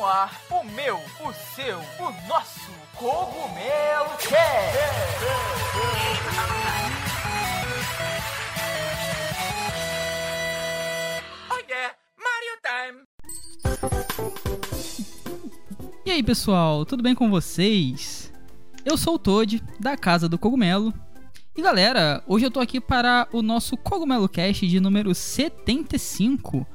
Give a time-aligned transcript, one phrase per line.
[0.00, 4.78] no ar o meu, o seu, o nosso Cogumelo Cast.
[11.50, 13.02] Oh yeah, Mario Time.
[16.06, 18.32] E aí pessoal, tudo bem com vocês?
[18.86, 20.94] Eu sou o Toad, da Casa do Cogumelo.
[21.54, 26.66] E galera, hoje eu tô aqui para o nosso Cogumelo Cast de número 75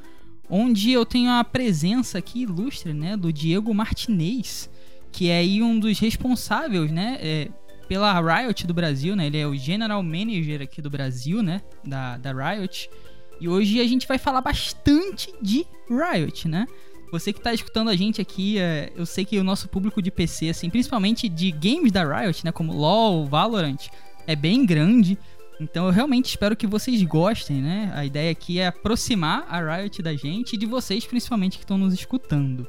[0.49, 4.69] onde eu tenho a presença aqui ilustre, né, do Diego Martinez,
[5.11, 7.49] que é aí um dos responsáveis, né, é,
[7.87, 12.17] pela Riot do Brasil, né, ele é o General Manager aqui do Brasil, né, da,
[12.17, 12.89] da Riot,
[13.39, 16.67] e hoje a gente vai falar bastante de Riot, né,
[17.11, 20.11] você que está escutando a gente aqui, é, eu sei que o nosso público de
[20.11, 23.87] PC, assim, principalmente de games da Riot, né, como LoL, Valorant,
[24.27, 25.17] é bem grande,
[25.59, 27.91] então eu realmente espero que vocês gostem, né?
[27.95, 31.77] A ideia aqui é aproximar a Riot da gente e de vocês, principalmente, que estão
[31.77, 32.67] nos escutando.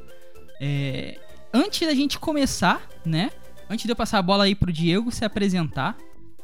[0.60, 1.18] É...
[1.52, 3.30] Antes da gente começar, né?
[3.68, 5.96] Antes de eu passar a bola aí pro Diego se apresentar,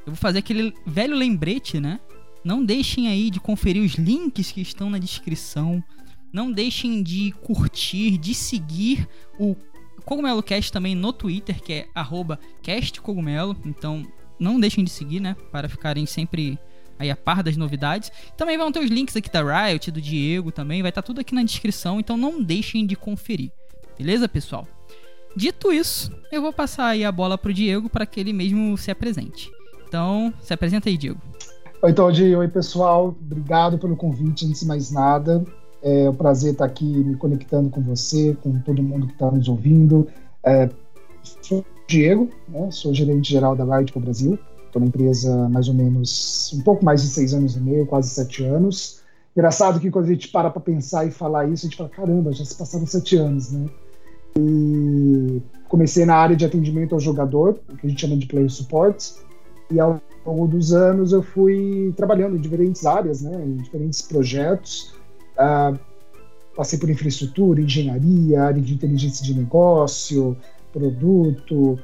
[0.05, 2.01] eu vou fazer aquele velho lembrete, né?
[2.45, 5.83] Não deixem aí de conferir os links que estão na descrição.
[6.33, 9.06] Não deixem de curtir, de seguir
[9.39, 9.55] o
[10.05, 11.89] Cogumelo Cast também no Twitter, que é
[12.62, 13.56] castcogumelo.
[13.65, 14.05] Então
[14.43, 15.37] não deixem de seguir, né?
[15.51, 16.59] Para ficarem sempre
[16.98, 18.11] aí a par das novidades.
[18.37, 20.83] Também vão ter os links aqui da Riot, do Diego também.
[20.83, 23.51] Vai estar tá tudo aqui na descrição, então não deixem de conferir.
[23.99, 24.67] Beleza, pessoal?
[25.34, 28.91] Dito isso, eu vou passar aí a bola pro Diego para que ele mesmo se
[28.91, 29.51] apresente.
[29.89, 31.21] Então, se apresenta aí, Diego.
[31.83, 32.37] Oi, Todd.
[32.37, 33.09] Oi, pessoal.
[33.09, 35.45] Obrigado pelo convite, antes de mais nada.
[35.83, 39.49] É um prazer estar aqui me conectando com você, com todo mundo que está nos
[39.49, 40.06] ouvindo.
[40.45, 40.69] É,
[41.93, 42.71] Diego, né?
[42.71, 44.39] sou gerente geral da Riot para Brasil.
[44.67, 48.09] Estou na empresa mais ou menos um pouco mais de seis anos e meio, quase
[48.09, 49.03] sete anos.
[49.37, 52.33] Engraçado que quando a gente para para pensar e falar isso, a gente fala: caramba,
[52.33, 53.67] já se passaram sete anos, né?
[54.39, 58.51] E comecei na área de atendimento ao jogador, o que a gente chama de player
[58.51, 59.12] support,
[59.71, 64.95] e ao longo dos anos eu fui trabalhando em diferentes áreas, né, em diferentes projetos.
[65.34, 65.78] Uh,
[66.56, 70.37] passei por infraestrutura, engenharia, área de inteligência de negócio,
[70.72, 71.78] produto,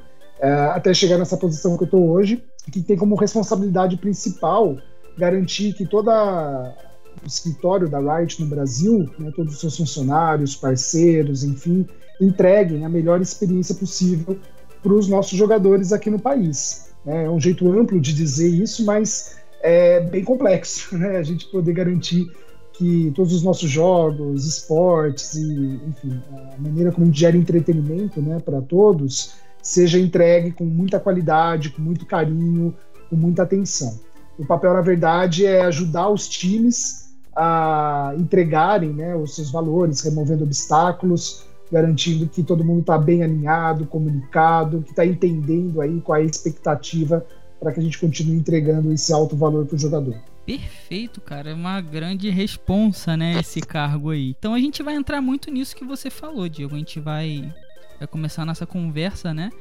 [0.47, 4.77] até chegar nessa posição que eu estou hoje, que tem como responsabilidade principal
[5.17, 11.43] garantir que todo o escritório da Riot no Brasil, né, todos os seus funcionários, parceiros,
[11.43, 11.85] enfim,
[12.21, 14.39] entreguem a melhor experiência possível
[14.81, 16.89] para os nossos jogadores aqui no país.
[17.05, 17.25] Né?
[17.25, 21.17] É um jeito amplo de dizer isso, mas é bem complexo, né?
[21.17, 22.25] A gente poder garantir
[22.73, 28.21] que todos os nossos jogos, esportes e, enfim, a maneira como a gente gera entretenimento,
[28.21, 32.73] né, para todos, seja entregue com muita qualidade, com muito carinho,
[33.09, 33.99] com muita atenção.
[34.37, 40.43] O papel, na verdade, é ajudar os times a entregarem né, os seus valores, removendo
[40.43, 46.21] obstáculos, garantindo que todo mundo está bem alinhado, comunicado, que está entendendo aí qual é
[46.21, 47.25] a expectativa
[47.59, 50.15] para que a gente continue entregando esse alto valor para o jogador.
[50.45, 51.51] Perfeito, cara.
[51.51, 53.39] É uma grande responsa, né?
[53.39, 54.35] Esse cargo aí.
[54.39, 56.73] Então a gente vai entrar muito nisso que você falou, Diego.
[56.73, 57.53] A gente vai,
[57.99, 59.51] vai começar a nossa conversa, né?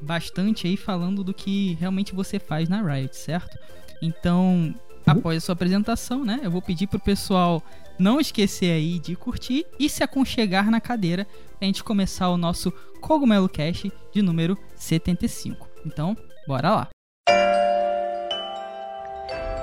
[0.00, 3.58] Bastante aí falando do que realmente você faz na Riot, certo?
[4.00, 4.72] Então,
[5.06, 6.40] após a sua apresentação, né?
[6.42, 7.62] Eu vou pedir pro pessoal
[7.98, 11.26] não esquecer aí de curtir e se aconchegar na cadeira
[11.58, 15.68] pra gente começar o nosso Cogumelo Cash de número 75.
[15.84, 16.16] Então,
[16.46, 16.88] bora lá!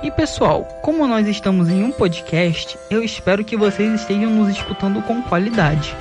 [0.02, 5.00] E pessoal, como nós estamos em um podcast, eu espero que vocês estejam nos escutando
[5.02, 5.96] com qualidade.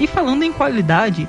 [0.00, 1.28] E falando em qualidade,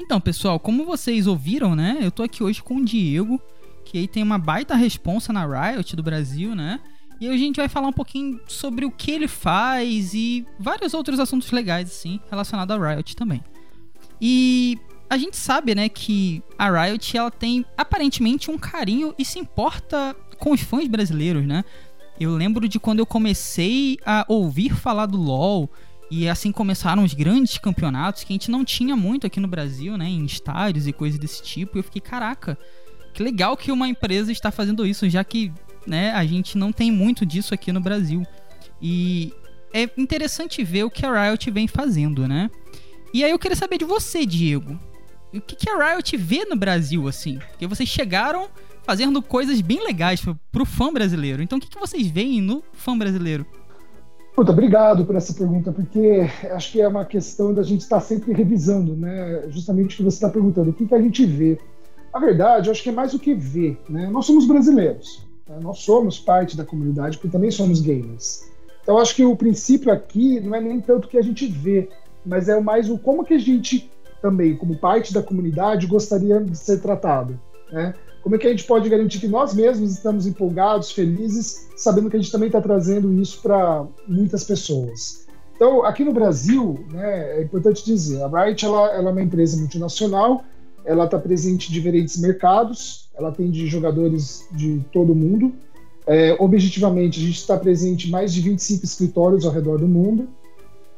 [0.00, 1.98] Então, pessoal, como vocês ouviram, né?
[2.00, 3.40] Eu tô aqui hoje com o Diego,
[3.84, 6.80] que aí tem uma baita responsa na Riot do Brasil, né?
[7.20, 11.18] E a gente vai falar um pouquinho sobre o que ele faz e vários outros
[11.18, 13.42] assuntos legais, assim, relacionados à Riot também.
[14.20, 14.78] E
[15.08, 20.14] a gente sabe, né, que a Riot ela tem aparentemente um carinho e se importa
[20.38, 21.64] com os fãs brasileiros, né?
[22.20, 25.70] Eu lembro de quando eu comecei a ouvir falar do LoL
[26.10, 29.96] e assim começaram os grandes campeonatos que a gente não tinha muito aqui no Brasil,
[29.96, 31.76] né, em estádios e coisas desse tipo.
[31.76, 32.56] E eu fiquei, caraca,
[33.12, 35.52] que legal que uma empresa está fazendo isso, já que,
[35.86, 38.24] né, a gente não tem muito disso aqui no Brasil.
[38.80, 39.32] E
[39.72, 42.50] é interessante ver o que a Riot vem fazendo, né?
[43.12, 44.78] E aí eu queria saber de você, Diego.
[45.32, 47.38] O que, que a Riot vê no Brasil, assim?
[47.38, 48.48] Porque vocês chegaram
[48.84, 51.42] fazendo coisas bem legais pro, pro fã brasileiro.
[51.42, 53.44] Então o que, que vocês veem no fã brasileiro?
[54.36, 58.34] Puta, obrigado por essa pergunta, porque acho que é uma questão da gente estar sempre
[58.34, 59.44] revisando, né?
[59.48, 61.58] Justamente o que você está perguntando, o que, que a gente vê.
[62.12, 64.10] A verdade, acho que é mais o que vê, né?
[64.10, 65.58] Nós somos brasileiros, né?
[65.62, 68.44] nós somos parte da comunidade, porque também somos gamers.
[68.82, 71.88] Então, acho que o princípio aqui não é nem tanto o que a gente vê,
[72.24, 73.90] mas é mais o como que a gente
[74.20, 77.40] também, como parte da comunidade, gostaria de ser tratado,
[77.72, 77.94] né?
[78.26, 82.16] Como é que a gente pode garantir que nós mesmos estamos empolgados, felizes, sabendo que
[82.16, 85.28] a gente também está trazendo isso para muitas pessoas?
[85.54, 89.56] Então, aqui no Brasil, né, é importante dizer, a Riot ela, ela é uma empresa
[89.56, 90.42] multinacional,
[90.84, 95.52] ela está presente em diferentes mercados, ela atende jogadores de todo o mundo.
[96.04, 100.28] É, objetivamente, a gente está presente em mais de 25 escritórios ao redor do mundo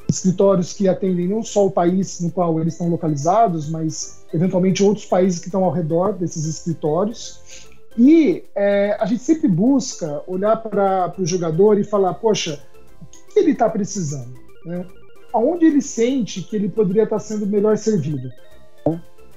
[0.08, 5.04] escritórios que atendem não só o país no qual eles estão localizados, mas eventualmente outros
[5.04, 7.68] países que estão ao redor desses escritórios.
[7.96, 12.58] E é, a gente sempre busca olhar para o jogador e falar: poxa,
[13.02, 14.34] o que ele está precisando?
[14.64, 14.86] Né?
[15.32, 18.30] Aonde ele sente que ele poderia estar tá sendo melhor servido?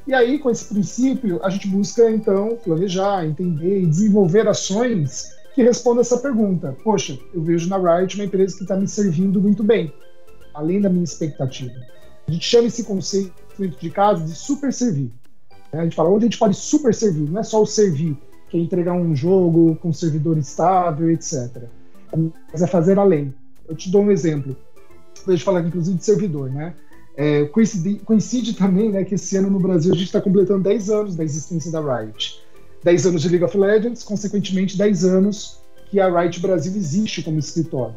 [0.08, 5.62] E aí, com esse princípio, a gente busca então planejar, entender e desenvolver ações que
[5.62, 6.76] respondam essa pergunta.
[6.84, 9.94] Poxa, eu vejo na Riot uma empresa que está me servindo muito bem
[10.54, 11.74] além da minha expectativa.
[12.28, 15.12] A gente chama esse conceito dentro de casa de super servir.
[15.72, 15.82] Né?
[15.82, 18.18] A gente fala onde a gente pode super servir, não é só o servir,
[18.50, 21.64] que é entregar um jogo com servidor estável, etc.
[22.52, 23.34] Mas é fazer além.
[23.68, 24.56] Eu te dou um exemplo.
[25.26, 26.74] A gente falar inclusive de servidor, né?
[27.16, 30.90] É, coincide, coincide, também né, que esse ano no Brasil a gente está completando 10
[30.90, 32.42] anos da existência da Riot.
[32.84, 37.38] 10 anos de League of Legends, consequentemente 10 anos que a Riot Brasil existe como
[37.38, 37.96] escritório.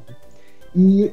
[0.74, 1.12] E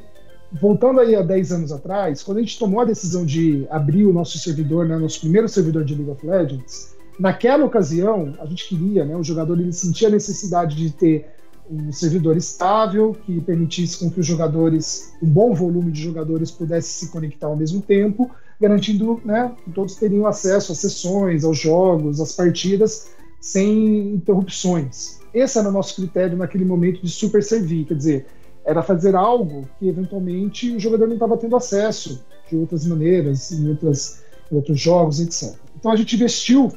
[0.51, 4.13] voltando aí a 10 anos atrás, quando a gente tomou a decisão de abrir o
[4.13, 9.05] nosso servidor, né, nosso primeiro servidor de League of Legends, naquela ocasião, a gente queria,
[9.05, 11.27] né, o jogador ele sentia a necessidade de ter
[11.69, 17.05] um servidor estável que permitisse com que os jogadores, um bom volume de jogadores pudesse
[17.05, 22.19] se conectar ao mesmo tempo, garantindo né, que todos teriam acesso às sessões, aos jogos,
[22.19, 25.19] às partidas, sem interrupções.
[25.33, 28.25] Esse era o nosso critério naquele momento de super servir, quer dizer,
[28.65, 33.69] era fazer algo que eventualmente o jogador não estava tendo acesso de outras maneiras, em,
[33.69, 35.57] outras, em outros jogos, etc.
[35.77, 36.71] Então a gente investiu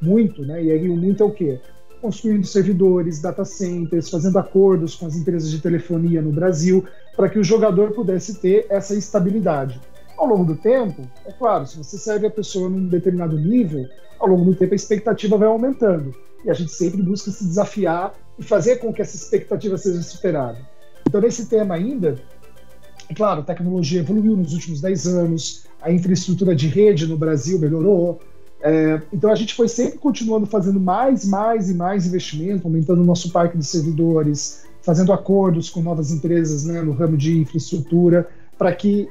[0.00, 0.62] muito, né?
[0.62, 1.60] E aí muito é o quê?
[2.00, 6.84] Construindo servidores, data centers, fazendo acordos com as empresas de telefonia no Brasil,
[7.16, 9.80] para que o jogador pudesse ter essa estabilidade.
[10.16, 13.86] Ao longo do tempo, é claro, se você serve a pessoa num determinado nível,
[14.18, 16.14] ao longo do tempo a expectativa vai aumentando.
[16.44, 20.58] E a gente sempre busca se desafiar e fazer com que essa expectativa seja superada.
[21.06, 22.16] Então, nesse tema ainda,
[23.14, 28.20] claro, a tecnologia evoluiu nos últimos 10 anos, a infraestrutura de rede no Brasil melhorou.
[28.60, 33.04] É, então, a gente foi sempre continuando fazendo mais, mais e mais investimento, aumentando o
[33.04, 38.74] nosso parque de servidores, fazendo acordos com novas empresas né, no ramo de infraestrutura, para
[38.74, 39.08] que,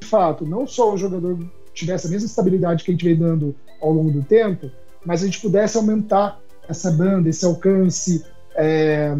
[0.00, 1.38] de fato, não só o jogador
[1.72, 4.68] tivesse a mesma estabilidade que a gente vem dando ao longo do tempo,
[5.04, 8.24] mas a gente pudesse aumentar essa banda, esse alcance,
[8.56, 9.16] é,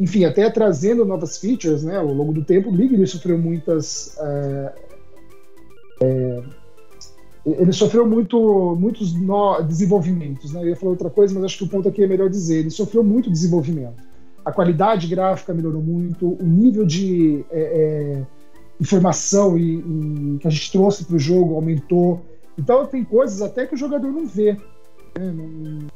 [0.00, 1.98] enfim, até trazendo novas features, né?
[1.98, 4.16] Ao longo do tempo, o League sofreu muitas.
[4.18, 4.72] É,
[6.00, 6.42] é,
[7.44, 10.62] ele sofreu muito, muitos no, desenvolvimentos, né?
[10.62, 12.60] Eu ia falar outra coisa, mas acho que o ponto aqui é melhor dizer.
[12.60, 14.02] Ele sofreu muito desenvolvimento.
[14.42, 18.26] A qualidade gráfica melhorou muito, o nível de é, é
[18.80, 22.22] informação e, e, que a gente trouxe para o jogo aumentou.
[22.56, 24.52] Então tem coisas até que o jogador não vê.
[25.18, 25.30] Né?
[25.30, 25.90] Não,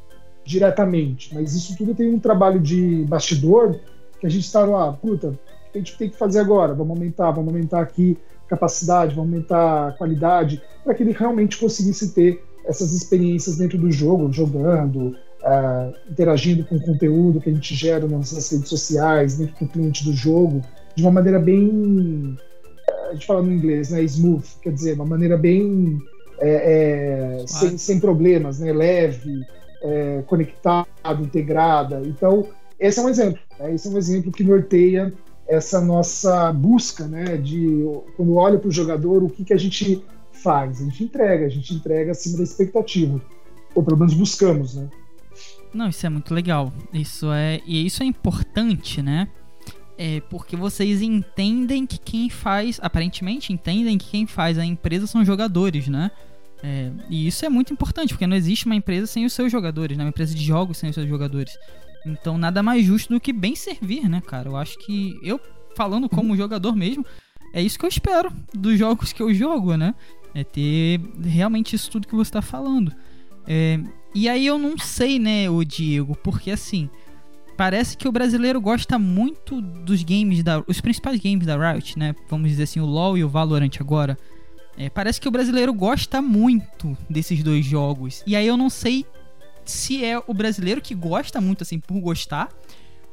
[0.45, 3.79] diretamente, mas isso tudo tem um trabalho de bastidor
[4.25, 6.73] que a gente está lá, puta, o que a gente tem que fazer agora?
[6.73, 8.17] Vamos aumentar, vamos aumentar aqui
[8.47, 13.91] capacidade, vamos aumentar a qualidade, para que ele realmente conseguisse ter essas experiências dentro do
[13.91, 19.37] jogo, jogando, uh, interagindo com o conteúdo que a gente gera nas nossas redes sociais,
[19.37, 20.61] dentro do cliente do jogo,
[20.95, 22.35] de uma maneira bem.
[23.09, 24.01] A gente fala no inglês, né?
[24.03, 25.99] Smooth, quer dizer, uma maneira bem.
[26.39, 28.73] É, é, sem, sem problemas, né?
[28.73, 29.39] leve,
[29.81, 30.87] é, conectado,
[31.21, 32.01] integrada.
[32.03, 33.39] Então, esse é um exemplo.
[33.59, 33.73] Né?
[33.73, 35.13] Esse é um exemplo que norteia
[35.47, 37.37] essa nossa busca, né?
[37.37, 37.83] De
[38.15, 40.81] quando olha para o jogador, o que, que a gente faz?
[40.81, 43.21] A gente entrega, a gente entrega acima da expectativa.
[43.73, 44.89] Ou pelo menos buscamos, né?
[45.73, 46.71] Não, isso é muito legal.
[46.93, 49.27] Isso é e isso é importante, né?
[49.97, 55.23] É porque vocês entendem que quem faz, aparentemente entendem que quem faz a empresa são
[55.23, 56.11] jogadores, né?
[56.63, 59.97] É, e isso é muito importante, porque não existe uma empresa sem os seus jogadores,
[59.97, 60.03] né?
[60.03, 61.57] Uma empresa de jogos sem os seus jogadores.
[62.05, 64.49] Então, nada mais justo do que bem servir, né, cara?
[64.49, 65.39] Eu acho que eu,
[65.75, 67.05] falando como jogador mesmo,
[67.53, 69.95] é isso que eu espero dos jogos que eu jogo, né?
[70.33, 72.93] É ter realmente isso tudo que você está falando.
[73.47, 73.79] É,
[74.13, 76.89] e aí eu não sei, né, o Diego, porque assim,
[77.55, 82.15] parece que o brasileiro gosta muito dos games da, os principais games da Riot, né?
[82.29, 84.17] Vamos dizer assim, o LoL e o Valorant agora.
[84.77, 88.21] É, parece que o brasileiro gosta muito desses dois jogos.
[88.27, 89.05] E aí eu não sei
[89.65, 92.49] se é o brasileiro que gosta muito assim por gostar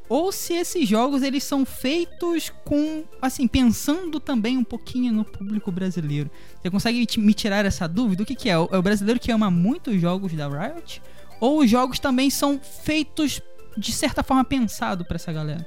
[0.09, 5.73] ou se esses jogos eles são feitos com assim pensando também um pouquinho no público
[5.73, 6.31] brasileiro.
[6.61, 8.23] Você consegue me tirar essa dúvida?
[8.23, 8.53] O que, que é?
[8.53, 11.01] É o brasileiro que ama muito os jogos da Riot?
[11.41, 13.41] Ou os jogos também são feitos
[13.75, 15.67] de certa forma pensado para essa galera?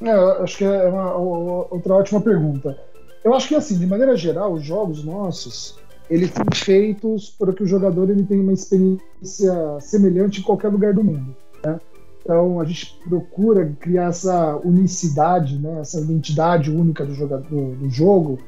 [0.00, 0.10] É,
[0.42, 2.78] acho que é uma, outra ótima pergunta.
[3.22, 7.62] Eu acho que assim, de maneira geral, os jogos nossos eles são feitos para que
[7.62, 11.34] o jogador ele tenha uma experiência semelhante em qualquer lugar do mundo.
[11.64, 11.80] Né?
[12.22, 18.38] Então a gente procura criar essa unicidade, né, essa identidade única do, jogador, do jogo,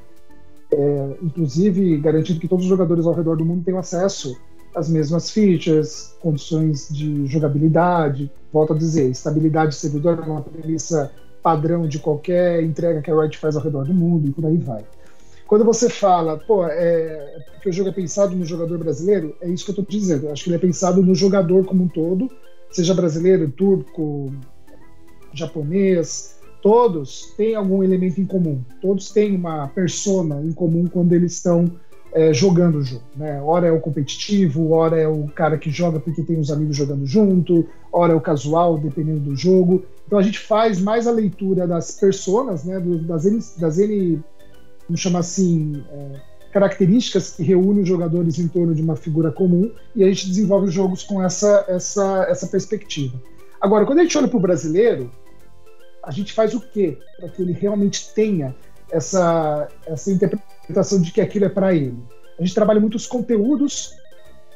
[0.73, 4.37] é, inclusive garantindo que todos os jogadores ao redor do mundo tenham acesso
[4.75, 11.11] às mesmas features, condições de jogabilidade, volto a dizer, estabilidade de servidor é uma premissa
[11.43, 14.57] padrão de qualquer entrega que a Riot faz ao redor do mundo e por aí
[14.57, 14.85] vai.
[15.47, 19.65] Quando você fala, pô, é, que o jogo é pensado no jogador brasileiro, é isso
[19.65, 20.27] que eu estou dizendo.
[20.27, 22.29] Eu acho que ele é pensado no jogador como um todo
[22.71, 24.33] seja brasileiro, turco,
[25.33, 28.63] japonês, todos têm algum elemento em comum.
[28.81, 31.71] Todos têm uma persona em comum quando eles estão
[32.13, 33.05] é, jogando o jogo.
[33.17, 33.41] Né?
[33.43, 37.07] Ora é o competitivo, ora é o cara que joga porque tem os amigos jogando
[37.07, 39.85] junto, ora é o casual, dependendo do jogo.
[40.07, 42.79] Então a gente faz mais a leitura das personas, né?
[43.07, 44.23] das, N, das N,
[44.89, 46.21] vamos chamar assim, é,
[46.53, 50.69] características que reúnem os jogadores em torno de uma figura comum e a gente desenvolve
[50.69, 53.21] os jogos com essa, essa, essa perspectiva.
[53.61, 55.11] Agora, quando a gente olha para o brasileiro,
[56.03, 58.55] a gente faz o quê para que ele realmente tenha
[58.91, 61.99] essa, essa interpretação de que aquilo é para ele?
[62.39, 63.93] A gente trabalha muitos conteúdos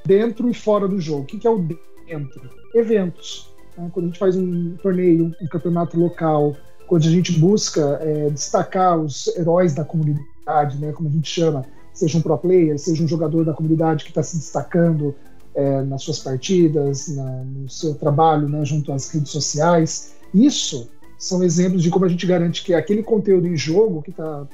[0.04, 1.22] dentro e fora do jogo.
[1.22, 1.58] O que, que é o
[2.06, 2.50] dentro?
[2.74, 3.52] Eventos.
[3.76, 3.90] Né?
[3.92, 6.56] Quando a gente faz um torneio, um campeonato local,
[6.90, 11.64] quando a gente busca é, destacar os heróis da comunidade, né, como a gente chama,
[11.94, 15.14] seja um pro player, seja um jogador da comunidade que está se destacando
[15.54, 20.14] é, nas suas partidas, na, no seu trabalho né, junto às redes sociais.
[20.34, 24.48] Isso são exemplos de como a gente garante que aquele conteúdo em jogo que está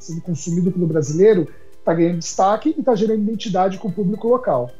[0.00, 1.46] sendo consumido pelo brasileiro
[1.78, 4.72] está ganhando destaque e está gerando identidade com o público local.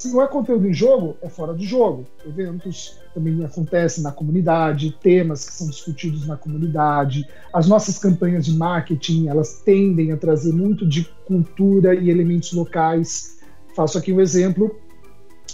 [0.00, 2.06] Se não é conteúdo em jogo, é fora de jogo.
[2.26, 7.28] Eventos também acontecem na comunidade, temas que são discutidos na comunidade.
[7.52, 13.40] As nossas campanhas de marketing, elas tendem a trazer muito de cultura e elementos locais.
[13.76, 14.74] Faço aqui um exemplo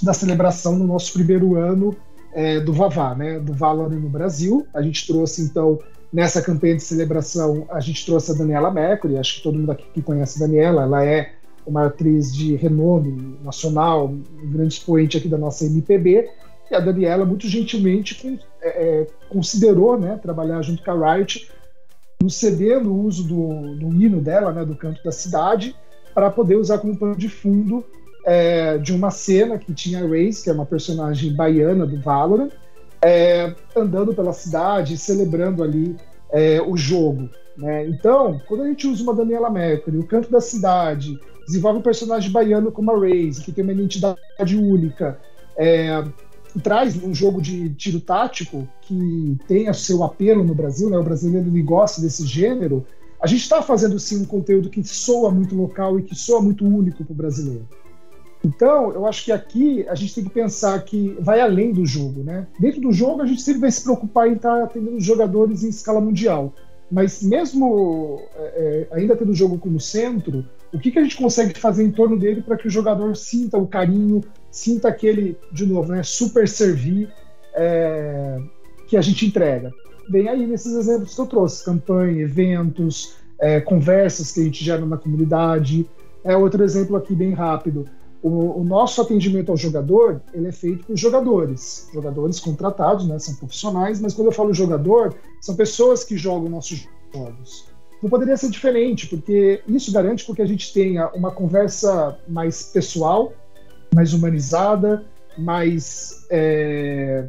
[0.01, 1.97] da celebração do nosso primeiro ano
[2.33, 4.65] é, do Vavá, né, do Valorant no Brasil.
[4.73, 5.81] A gente trouxe, então,
[6.13, 10.01] nessa campanha de celebração, a gente trouxe a Daniela Mercury, acho que todo mundo aqui
[10.01, 11.33] conhece a Daniela, ela é
[11.67, 16.29] uma atriz de renome nacional, um grande expoente aqui da nossa MPB,
[16.71, 21.51] e a Daniela muito gentilmente é, é, considerou né, trabalhar junto com a Riot
[22.23, 25.77] no CD, no uso do, do hino dela, né, do canto da cidade,
[26.15, 27.85] para poder usar como pano de fundo
[28.25, 32.51] é, de uma cena que tinha a Raze, que é uma personagem baiana do Valorant,
[33.01, 35.95] é, andando pela cidade, celebrando ali
[36.33, 37.29] é, o jogo.
[37.57, 37.87] Né?
[37.87, 42.31] Então, quando a gente usa uma Daniela Mercury, o canto da cidade, desenvolve um personagem
[42.31, 45.19] baiano como a Raze, que tem uma identidade única,
[45.57, 46.05] é,
[46.63, 50.99] traz um jogo de tiro tático que tenha seu apelo no Brasil, né?
[50.99, 52.85] o brasileiro ele gosta desse gênero,
[53.21, 56.65] a gente está fazendo sim um conteúdo que soa muito local e que soa muito
[56.65, 57.67] único para o brasileiro.
[58.45, 62.23] Então, eu acho que aqui a gente tem que pensar que vai além do jogo,
[62.23, 62.47] né?
[62.61, 65.69] Dentro do jogo, a gente sempre vai se preocupar em estar tá atendendo jogadores em
[65.69, 66.53] escala mundial.
[66.91, 71.17] Mas mesmo é, é, ainda tendo o jogo como centro, o que, que a gente
[71.17, 75.67] consegue fazer em torno dele para que o jogador sinta o carinho, sinta aquele, de
[75.67, 77.09] novo, né, super servir
[77.55, 78.39] é,
[78.89, 79.71] que a gente entrega?
[80.09, 84.85] Vem aí nesses exemplos que eu trouxe: campanha, eventos, é, conversas que a gente gera
[84.85, 85.89] na comunidade.
[86.25, 87.85] É outro exemplo aqui bem rápido.
[88.23, 93.37] O, o, nosso atendimento ao jogador ele é feito por jogadores, jogadores contratados, né, são
[93.37, 97.76] profissionais, mas quando eu falo jogador, são pessoas que jogam nossos jogos.
[98.03, 103.33] Não poderia ser diferente, porque isso garante que a gente tenha uma conversa mais pessoal,
[103.95, 105.05] mais humanizada,
[105.39, 107.29] mais é,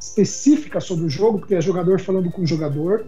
[0.00, 3.06] específica sobre o jogo, porque é jogador falando com jogador.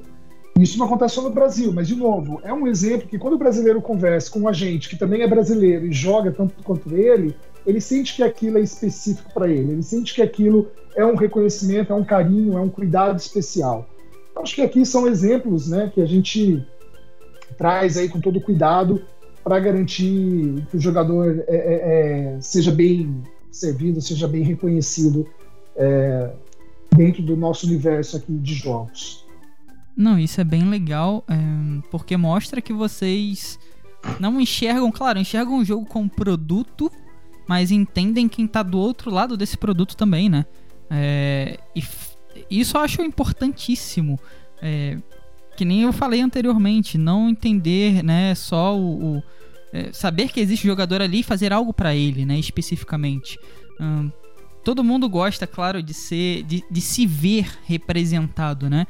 [0.59, 3.39] Isso não acontece só no Brasil, mas, de novo, é um exemplo que quando o
[3.39, 7.81] brasileiro conversa com um agente que também é brasileiro e joga tanto quanto ele, ele
[7.81, 11.97] sente que aquilo é específico para ele, ele sente que aquilo é um reconhecimento, é
[11.97, 13.87] um carinho, é um cuidado especial.
[14.37, 16.65] Acho que aqui são exemplos né, que a gente
[17.57, 19.03] traz aí com todo cuidado
[19.43, 25.27] para garantir que o jogador é, é, é, seja bem servido, seja bem reconhecido
[25.77, 26.33] é,
[26.95, 29.25] dentro do nosso universo aqui de jogos.
[29.97, 31.37] Não, isso é bem legal, é,
[31.91, 33.59] porque mostra que vocês
[34.21, 36.91] não enxergam, claro, enxergam o jogo como produto,
[37.49, 40.45] mas entendem quem tá do outro lado desse produto também, né?
[40.91, 41.83] É, e
[42.51, 44.19] isso eu acho importantíssimo.
[44.61, 44.99] É,
[45.57, 49.23] que nem eu falei anteriormente, não entender, né, só o, o
[49.73, 53.39] é, saber que existe jogador ali e fazer algo para ele, né, especificamente.
[53.81, 54.11] Hum,
[54.63, 58.87] todo mundo gosta, claro, de ser, de, de se ver representado, né?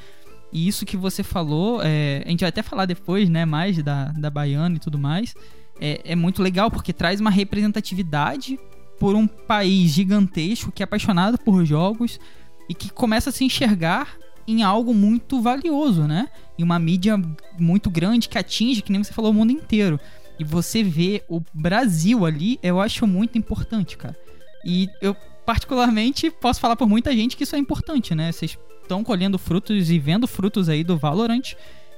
[0.53, 4.07] E isso que você falou, é, a gente vai até falar depois, né, mais da,
[4.12, 5.35] da Baiana e tudo mais,
[5.81, 8.59] é, é muito legal porque traz uma representatividade
[8.99, 12.19] por um país gigantesco que é apaixonado por jogos
[12.68, 16.28] e que começa a se enxergar em algo muito valioso, né?
[16.58, 17.20] Em uma mídia
[17.58, 19.99] muito grande que atinge, que nem você falou, o mundo inteiro.
[20.38, 24.16] E você vê o Brasil ali, eu acho muito importante, cara.
[24.64, 28.30] E eu, particularmente, posso falar por muita gente que isso é importante, né?
[28.30, 31.54] Vocês estão colhendo frutos e vendo frutos aí do Valorant.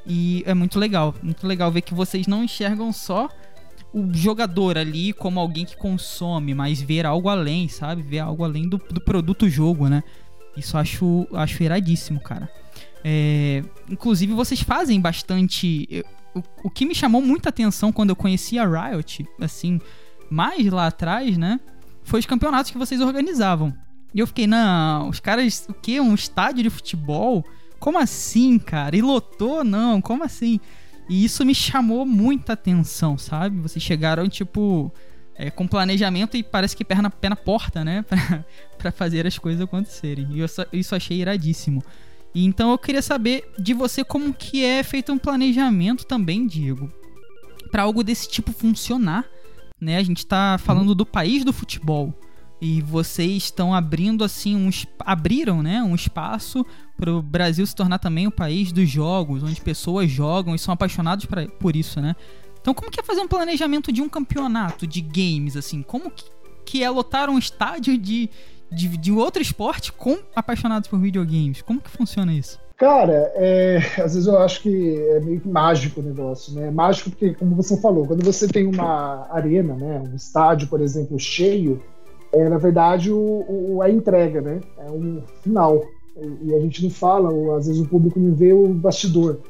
[0.06, 1.14] E é muito legal.
[1.22, 3.28] Muito legal ver que vocês não enxergam só
[3.92, 8.02] o jogador ali como alguém que consome, mas ver algo além, sabe?
[8.02, 10.02] Ver algo além do, do produto jogo, né?
[10.58, 12.50] Isso acho, acho iradíssimo, cara.
[13.04, 16.04] É, inclusive, vocês fazem bastante.
[16.34, 19.80] O, o que me chamou muita atenção quando eu conheci a Riot, assim,
[20.30, 21.60] mais lá atrás, né?
[22.02, 23.74] Foi os campeonatos que vocês organizavam.
[24.14, 26.00] E eu fiquei, não, os caras, o quê?
[26.00, 27.44] Um estádio de futebol?
[27.78, 28.96] Como assim, cara?
[28.96, 29.62] E lotou?
[29.62, 30.58] Não, como assim?
[31.08, 33.58] E isso me chamou muita atenção, sabe?
[33.60, 34.92] Vocês chegaram, tipo,
[35.38, 38.04] é, com planejamento e parece que pé na, pé na porta, né?
[38.76, 40.26] pra fazer as coisas acontecerem.
[40.32, 41.82] E eu, isso achei iradíssimo.
[42.34, 46.92] E então eu queria saber de você como que é feito um planejamento também, Diego,
[47.70, 49.24] para algo desse tipo funcionar,
[49.80, 49.96] né?
[49.96, 52.12] A gente tá falando do país do futebol
[52.60, 54.68] e vocês estão abrindo assim um
[55.00, 59.60] abriram, né, um espaço para o Brasil se tornar também o país dos jogos, onde
[59.60, 62.16] pessoas jogam e são apaixonados pra, por isso, né?
[62.60, 65.82] Então como que é fazer um planejamento de um campeonato de games assim?
[65.82, 66.24] Como que,
[66.64, 68.28] que é lotar um estádio de,
[68.70, 71.62] de, de outro esporte com apaixonados por videogames?
[71.62, 72.58] Como que funciona isso?
[72.78, 76.70] Cara, é, às vezes eu acho que é meio que mágico o negócio, né?
[76.70, 81.18] Mágico porque, como você falou, quando você tem uma arena, né, um estádio, por exemplo,
[81.18, 81.82] cheio,
[82.32, 84.60] é, na verdade, o, o, a entrega, né?
[84.78, 85.84] É um final.
[86.16, 89.40] E, e a gente não fala, ou às vezes o público não vê o bastidor.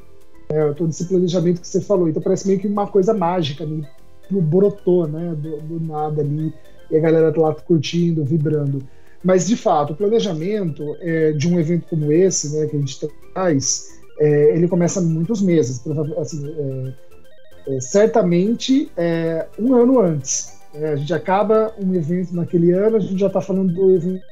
[0.50, 2.08] É, todo esse planejamento que você falou.
[2.08, 3.86] Então parece meio que uma coisa mágica ali,
[4.30, 5.34] brotou, né?
[5.36, 6.52] Do, do nada ali,
[6.90, 8.82] e a galera tá lá curtindo, vibrando.
[9.22, 13.08] Mas, de fato, o planejamento é, de um evento como esse, né, que a gente
[13.34, 15.82] traz, é, ele começa muitos meses.
[16.16, 16.46] Assim,
[17.66, 20.56] é, é certamente é, um ano antes.
[20.74, 24.22] A gente acaba um evento naquele ano, a gente já está falando do evento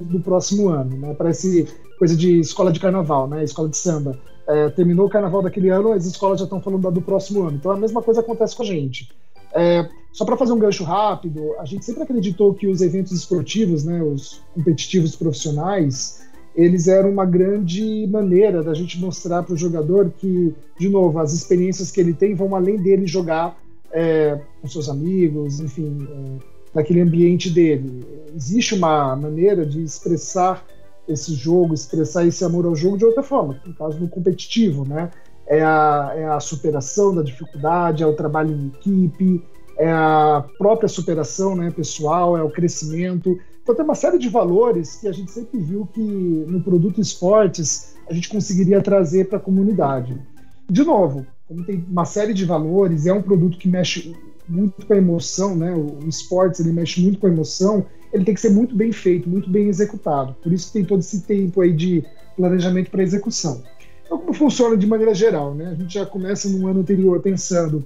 [0.00, 0.96] do próximo ano.
[0.96, 1.14] Né?
[1.16, 1.66] Parece
[1.98, 3.42] coisa de escola de carnaval, né?
[3.42, 4.18] escola de samba.
[4.46, 7.56] É, terminou o carnaval daquele ano, as escolas já estão falando do próximo ano.
[7.56, 9.08] Então a mesma coisa acontece com a gente.
[9.54, 13.84] É, só para fazer um gancho rápido, a gente sempre acreditou que os eventos esportivos,
[13.84, 20.10] né, os competitivos profissionais, eles eram uma grande maneira da gente mostrar para o jogador
[20.18, 23.58] que, de novo, as experiências que ele tem vão além dele jogar
[23.90, 28.04] é, com seus amigos, enfim, é, naquele ambiente dele.
[28.34, 30.64] Existe uma maneira de expressar
[31.12, 35.10] esse jogo, expressar esse amor ao jogo de outra forma, no caso do competitivo, né?
[35.46, 39.44] É a, é a superação da dificuldade, é o trabalho em equipe,
[39.76, 43.38] é a própria superação né, pessoal, é o crescimento.
[43.62, 47.96] Então tem uma série de valores que a gente sempre viu que no produto esportes
[48.08, 50.20] a gente conseguiria trazer para a comunidade.
[50.68, 54.14] De novo, como tem uma série de valores, é um produto que mexe
[54.48, 55.74] muito com a emoção, né?
[55.74, 59.28] O esportes ele mexe muito com a emoção, ele tem que ser muito bem feito,
[59.28, 60.34] muito bem executado.
[60.42, 62.04] Por isso que tem todo esse tempo aí de
[62.36, 63.62] planejamento para execução.
[64.04, 65.68] Então, como funciona de maneira geral, né?
[65.68, 67.84] A gente já começa no ano anterior pensando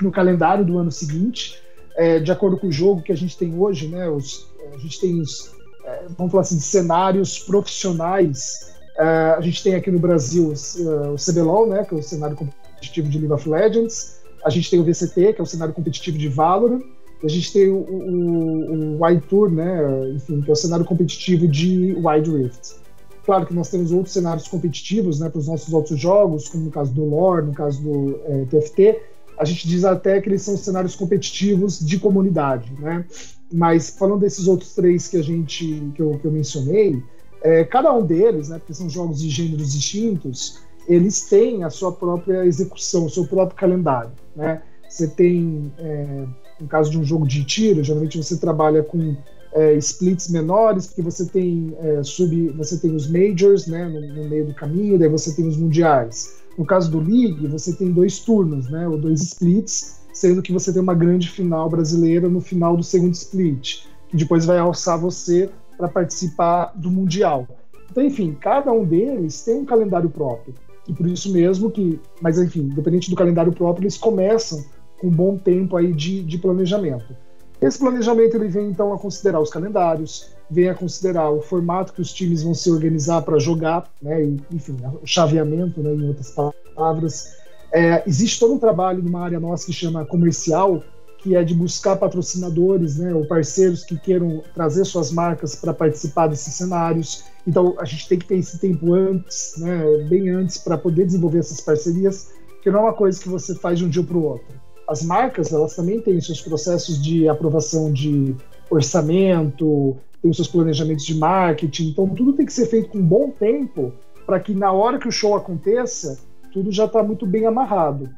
[0.00, 1.62] no calendário do ano seguinte,
[1.96, 4.08] é, de acordo com o jogo que a gente tem hoje, né?
[4.08, 5.50] Os, a gente tem os,
[5.84, 8.74] é, vamos falar assim, cenários profissionais.
[8.98, 11.84] É, a gente tem aqui no Brasil o CBLOL, né?
[11.84, 14.20] Que é o cenário competitivo de League of Legends.
[14.44, 16.82] A gente tem o VCT, que é o cenário competitivo de Valorant.
[17.22, 20.10] A gente tem o, o, o Wide Tour, né?
[20.14, 22.80] Enfim, que é o cenário competitivo de Wide Rift.
[23.24, 26.70] Claro que nós temos outros cenários competitivos, né, para os nossos outros jogos, como no
[26.70, 28.98] caso do Lore, no caso do é, TFT.
[29.38, 33.04] A gente diz até que eles são cenários competitivos de comunidade, né?
[33.52, 37.02] Mas falando desses outros três que a gente que eu, que eu mencionei,
[37.42, 41.92] é, cada um deles, né, porque são jogos de gêneros distintos, eles têm a sua
[41.92, 44.12] própria execução, o seu próprio calendário.
[44.34, 44.62] Né?
[44.90, 46.26] você tem, é,
[46.60, 49.16] no caso de um jogo de tiro, geralmente você trabalha com
[49.52, 54.28] é, splits menores, porque você tem é, sub, você tem os majors, né, no, no,
[54.28, 56.40] meio do caminho, daí você tem os mundiais.
[56.56, 60.72] No caso do League, você tem dois turnos, né, ou dois splits, sendo que você
[60.72, 65.50] tem uma grande final brasileira no final do segundo split, que depois vai alçar você
[65.76, 67.48] para participar do mundial.
[67.90, 70.54] Então, enfim, cada um deles tem um calendário próprio.
[70.86, 74.64] E por isso mesmo que, mas enfim, independente do calendário próprio, eles começam
[75.00, 77.16] com um bom tempo aí de, de planejamento.
[77.60, 82.00] Esse planejamento ele vem então a considerar os calendários, vem a considerar o formato que
[82.00, 86.34] os times vão se organizar para jogar, né, e, enfim, o chaveamento, né, em outras
[86.74, 87.34] palavras.
[87.72, 90.82] É, existe todo um trabalho numa área nossa que chama comercial,
[91.18, 96.28] que é de buscar patrocinadores, né, ou parceiros que queiram trazer suas marcas para participar
[96.28, 97.24] desses cenários.
[97.46, 101.40] Então a gente tem que ter esse tempo antes, né, bem antes, para poder desenvolver
[101.40, 102.30] essas parcerias,
[102.62, 104.59] que não é uma coisa que você faz de um dia para o outro
[104.90, 108.34] as marcas elas também têm seus processos de aprovação de
[108.68, 113.92] orçamento, têm seus planejamentos de marketing, então tudo tem que ser feito com bom tempo
[114.26, 116.18] para que na hora que o show aconteça
[116.52, 118.10] tudo já está muito bem amarrado.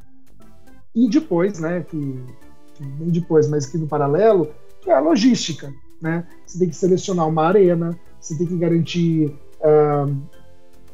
[0.94, 1.98] E depois, né, que,
[2.74, 4.48] que nem depois, mas que no paralelo,
[4.80, 6.26] que é a logística, né?
[6.46, 9.26] Você tem que selecionar uma arena, você tem que garantir
[9.60, 10.16] uh,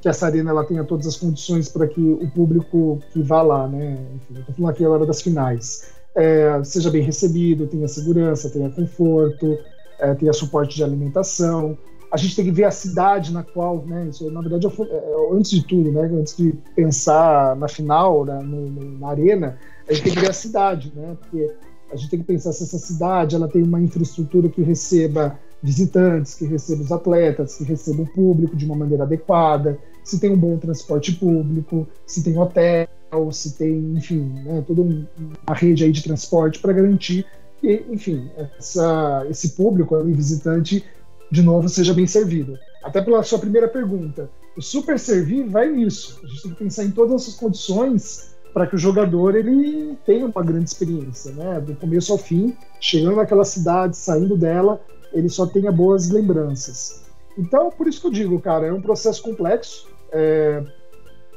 [0.00, 3.66] que essa arena ela tenha todas as condições para que o público que vá lá,
[3.66, 8.50] né, enfim, estou falando aqui a hora das finais, é, seja bem recebido, tenha segurança,
[8.50, 9.58] tenha conforto,
[9.98, 11.76] é, tenha suporte de alimentação.
[12.11, 15.37] A gente tem que ver a cidade na qual, né, isso na verdade eu, é,
[15.37, 19.58] antes de tudo, né, antes de pensar na final, né, no, na arena,
[19.88, 21.52] a gente tem que ver a cidade, né, porque
[21.92, 26.34] a gente tem que pensar se essa cidade ela tem uma infraestrutura que receba visitantes,
[26.34, 30.36] que receba os atletas, que receba o público de uma maneira adequada, se tem um
[30.36, 32.88] bom transporte público, se tem hotel,
[33.32, 37.26] se tem, enfim, né, toda uma rede aí de transporte para garantir
[37.60, 40.84] que, enfim, essa, esse público, o visitante,
[41.30, 42.58] de novo, seja bem servido.
[42.82, 46.20] Até pela sua primeira pergunta, o super servir vai nisso.
[46.22, 50.26] A gente tem que pensar em todas essas condições para que o jogador ele tenha
[50.26, 51.60] uma grande experiência, né?
[51.60, 54.80] Do começo ao fim, chegando naquela cidade, saindo dela,
[55.12, 57.02] ele só tenha boas lembranças.
[57.36, 59.88] Então, por isso que eu digo, cara, é um processo complexo.
[60.10, 60.62] É,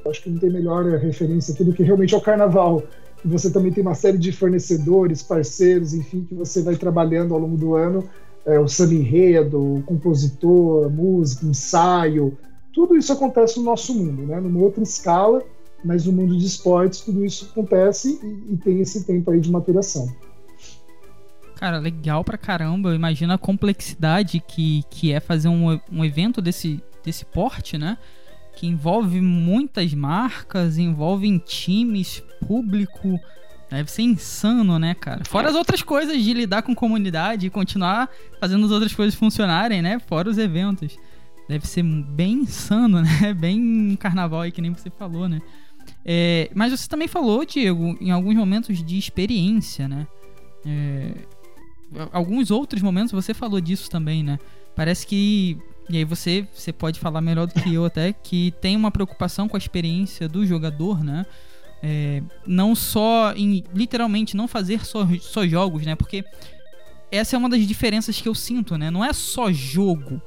[0.07, 2.83] acho que não tem melhor referência aqui do que realmente ao carnaval.
[3.23, 7.39] E você também tem uma série de fornecedores, parceiros, enfim, que você vai trabalhando ao
[7.39, 8.09] longo do ano.
[8.45, 12.35] É, o samba enredo, o compositor, música, ensaio,
[12.73, 14.39] tudo isso acontece no nosso mundo, né?
[14.39, 15.43] numa outra escala,
[15.83, 19.51] mas no mundo de esportes tudo isso acontece e, e tem esse tempo aí de
[19.51, 20.07] maturação.
[21.61, 22.95] Cara, legal pra caramba.
[22.95, 27.99] Imagina a complexidade que, que é fazer um, um evento desse, desse porte, né?
[28.55, 33.19] Que envolve muitas marcas, envolve times, público.
[33.69, 35.23] Deve ser insano, né, cara?
[35.23, 39.83] Fora as outras coisas de lidar com comunidade e continuar fazendo as outras coisas funcionarem,
[39.83, 39.99] né?
[39.99, 40.97] Fora os eventos.
[41.47, 43.35] Deve ser bem insano, né?
[43.35, 45.39] Bem carnaval aí, que nem você falou, né?
[46.03, 50.07] É, mas você também falou, Diego, em alguns momentos de experiência, né?
[50.65, 51.13] É,
[52.11, 54.39] alguns outros momentos você falou disso também, né?
[54.75, 55.57] Parece que
[55.89, 59.49] e aí você, você pode falar melhor do que eu até que tem uma preocupação
[59.49, 61.25] com a experiência do jogador, né?
[61.83, 65.95] É, não só em literalmente não fazer só, só jogos, né?
[65.95, 66.23] Porque
[67.11, 68.89] essa é uma das diferenças que eu sinto, né?
[68.89, 70.21] Não é só jogo.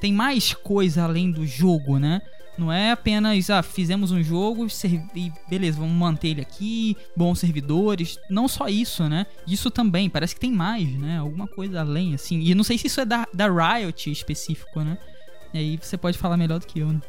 [0.00, 2.20] Tem mais coisa além do jogo, né?
[2.56, 4.66] Não é apenas, ah, fizemos um jogo
[5.14, 8.18] e beleza, vamos manter ele aqui, bons servidores.
[8.30, 9.26] Não só isso, né?
[9.46, 11.18] Isso também, parece que tem mais, né?
[11.18, 12.40] Alguma coisa além, assim.
[12.40, 14.96] E não sei se isso é da, da Riot específico, né?
[15.52, 17.00] E aí você pode falar melhor do que eu, né?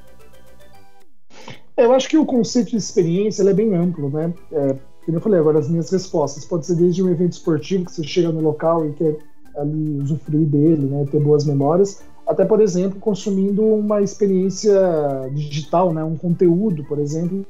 [1.78, 4.34] Eu acho que o conceito de experiência é bem amplo, né?
[4.52, 6.46] É, como eu falei agora, as minhas respostas.
[6.46, 9.18] Pode ser desde um evento esportivo que você chega no local e quer
[9.58, 11.06] ali usufruir dele, né?
[11.12, 14.74] Ter boas memórias até por exemplo consumindo uma experiência
[15.32, 17.46] digital, né, um conteúdo, por exemplo,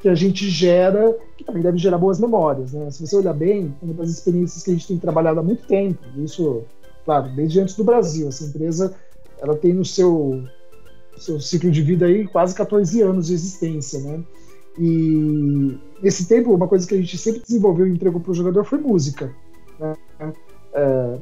[0.00, 2.72] que a gente gera, que também deve gerar boas memórias.
[2.72, 2.90] Né?
[2.90, 6.02] Se você olhar bem, uma das experiências que a gente tem trabalhado há muito tempo,
[6.16, 6.62] isso,
[7.04, 8.94] claro, desde antes do Brasil, essa empresa
[9.40, 10.42] ela tem no seu,
[11.16, 14.22] seu ciclo de vida aí quase 14 anos de existência, né?
[14.78, 18.64] E nesse tempo, uma coisa que a gente sempre desenvolveu e entregou para o jogador
[18.64, 19.30] foi música.
[19.78, 19.94] Né?
[20.72, 21.18] É,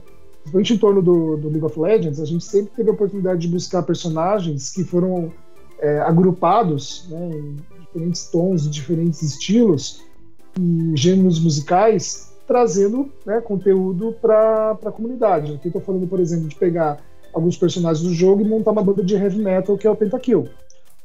[0.50, 3.48] principalmente em torno do, do, League of Legends, a gente sempre teve a oportunidade de
[3.48, 5.32] buscar personagens que foram
[5.78, 10.02] é, agrupados né, em diferentes tons diferentes estilos
[10.58, 15.54] e gêneros musicais, trazendo né, conteúdo para a comunidade.
[15.54, 16.98] Aqui estou falando, por exemplo, de pegar
[17.32, 20.48] alguns personagens do jogo e montar uma banda de heavy metal que é o Pentakill.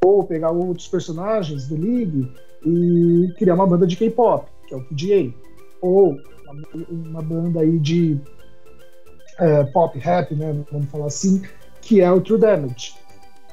[0.03, 2.31] Ou pegar outros personagens do League
[2.65, 5.33] e criar uma banda de K-pop, que é o PGA
[5.81, 8.17] ou uma, uma banda aí de
[9.43, 11.41] é, pop rap, né, vamos falar assim,
[11.81, 12.95] que é o True Damage.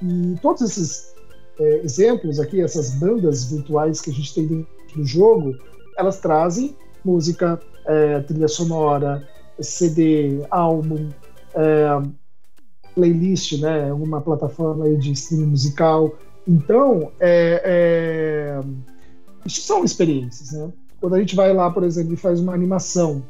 [0.01, 1.13] E todos esses
[1.59, 5.55] é, exemplos aqui, essas bandas virtuais que a gente tem dentro do jogo,
[5.99, 11.09] elas trazem música, é, trilha sonora, CD, álbum,
[11.55, 12.03] é,
[12.95, 16.15] playlist, né, uma plataforma de streaming musical.
[16.47, 18.61] Então, é, é,
[19.49, 20.73] são experiências, né?
[21.01, 23.23] Quando a gente vai lá, por exemplo, e faz uma animação,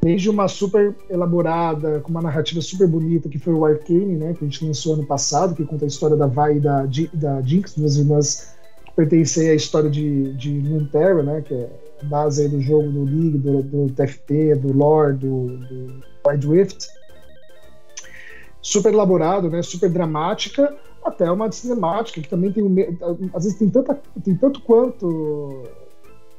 [0.00, 4.44] desde uma super elaborada, com uma narrativa super bonita, que foi o Arcane, né, que
[4.44, 7.74] a gente lançou ano passado, que conta a história da Vi e da, da Jinx,
[7.74, 11.68] duas irmãs que pertencem à história de, de Runeterra, né, que é
[12.00, 16.86] a base do jogo do League, do, do TFT, do lore, do, do Rift.
[18.62, 22.64] Super elaborado, né, super dramática, até uma cinemática, que também tem,
[23.34, 25.64] às vezes tem, tanta, tem tanto quanto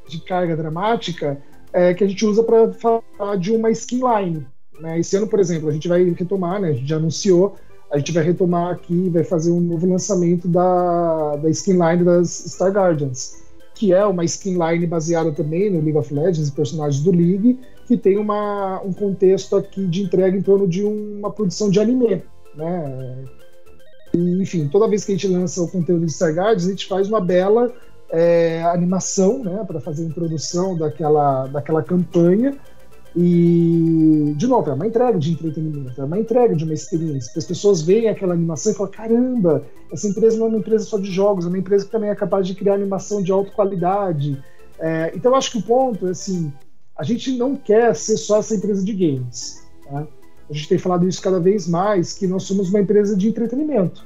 [0.07, 1.41] de carga dramática,
[1.73, 4.45] é, que a gente usa para falar de uma skinline.
[4.79, 4.99] Né?
[4.99, 6.69] Esse ano, por exemplo, a gente vai retomar, né?
[6.69, 7.55] a gente já anunciou,
[7.91, 12.71] a gente vai retomar aqui, vai fazer um novo lançamento da, da skinline das Star
[12.71, 13.41] Guardians,
[13.75, 18.17] que é uma skinline baseada também no League of Legends, personagens do League, que tem
[18.17, 22.21] uma, um contexto aqui de entrega em torno de uma produção de anime.
[22.55, 23.25] Né?
[24.13, 26.87] E, enfim, toda vez que a gente lança o conteúdo de Star Guardians, a gente
[26.87, 27.73] faz uma bela
[28.11, 32.57] é, animação, né, para fazer a introdução daquela, daquela campanha.
[33.15, 37.31] E, de novo, é uma entrega de entretenimento, é uma entrega de uma experiência.
[37.35, 40.97] As pessoas veem aquela animação e falam: caramba, essa empresa não é uma empresa só
[40.97, 44.41] de jogos, é uma empresa que também é capaz de criar animação de alta qualidade.
[44.79, 46.53] É, então, eu acho que o ponto é assim:
[46.95, 49.67] a gente não quer ser só essa empresa de games.
[49.85, 50.07] Tá?
[50.49, 54.05] A gente tem falado isso cada vez mais, que nós somos uma empresa de entretenimento.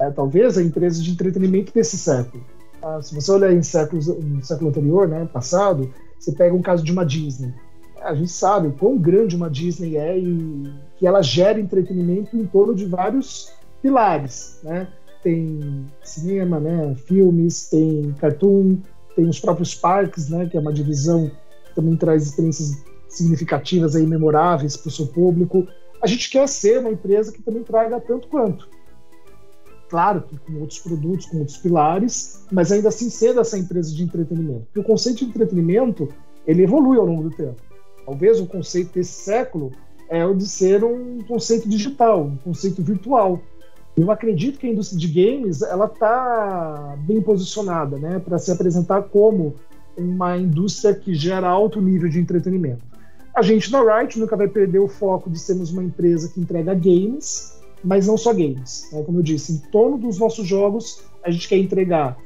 [0.00, 2.44] É, talvez a empresa de entretenimento desse século.
[2.82, 6.82] Ah, se você olhar em séculos, no século anterior, né, passado, você pega um caso
[6.82, 7.54] de uma Disney.
[8.00, 12.44] A gente sabe o quão grande uma Disney é e que ela gera entretenimento em
[12.44, 14.88] torno de vários pilares, né?
[15.22, 18.78] Tem cinema, né, filmes, tem cartoon,
[19.14, 21.30] tem os próprios parques, né, que é uma divisão
[21.64, 25.68] que também traz experiências significativas e memoráveis para o seu público.
[26.02, 28.68] A gente quer ser uma empresa que também traga tanto quanto
[29.92, 34.02] claro que com outros produtos, com outros pilares, mas ainda assim sendo essa empresa de
[34.02, 34.64] entretenimento.
[34.64, 36.08] Porque o conceito de entretenimento
[36.46, 37.60] ele evolui ao longo do tempo.
[38.06, 39.70] Talvez o conceito desse século
[40.08, 43.38] é o de ser um conceito digital, um conceito virtual.
[43.94, 49.02] Eu acredito que a indústria de games ela está bem posicionada, né, para se apresentar
[49.02, 49.56] como
[49.94, 52.82] uma indústria que gera alto nível de entretenimento.
[53.36, 56.72] A gente na Riot nunca vai perder o foco de sermos uma empresa que entrega
[56.72, 58.88] games, mas não só games.
[58.92, 59.02] Né?
[59.02, 62.18] Como eu disse, em torno dos nossos jogos, a gente quer entregar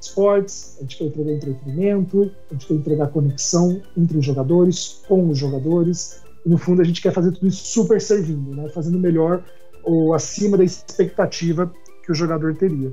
[0.00, 5.28] esportes, a gente quer entregar entretenimento, a gente quer entregar conexão entre os jogadores, com
[5.28, 6.22] os jogadores.
[6.44, 8.68] E no fundo, a gente quer fazer tudo isso super servindo, né?
[8.68, 9.44] fazendo melhor
[9.82, 11.72] ou acima da expectativa
[12.04, 12.92] que o jogador teria.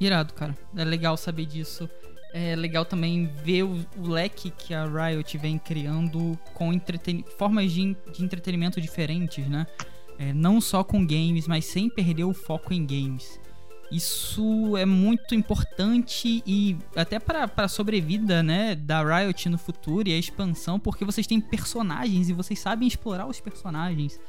[0.00, 0.56] Irado, cara.
[0.76, 1.88] É legal saber disso.
[2.32, 6.70] É legal também ver o, o leque que a Riot vem criando com
[7.36, 9.66] formas de, de entretenimento diferentes, né?
[10.20, 13.40] É, não só com games, mas sem perder o foco em games.
[13.90, 20.12] Isso é muito importante e até para a sobrevida né, da Riot no futuro e
[20.12, 24.20] a expansão, porque vocês têm personagens e vocês sabem explorar os personagens.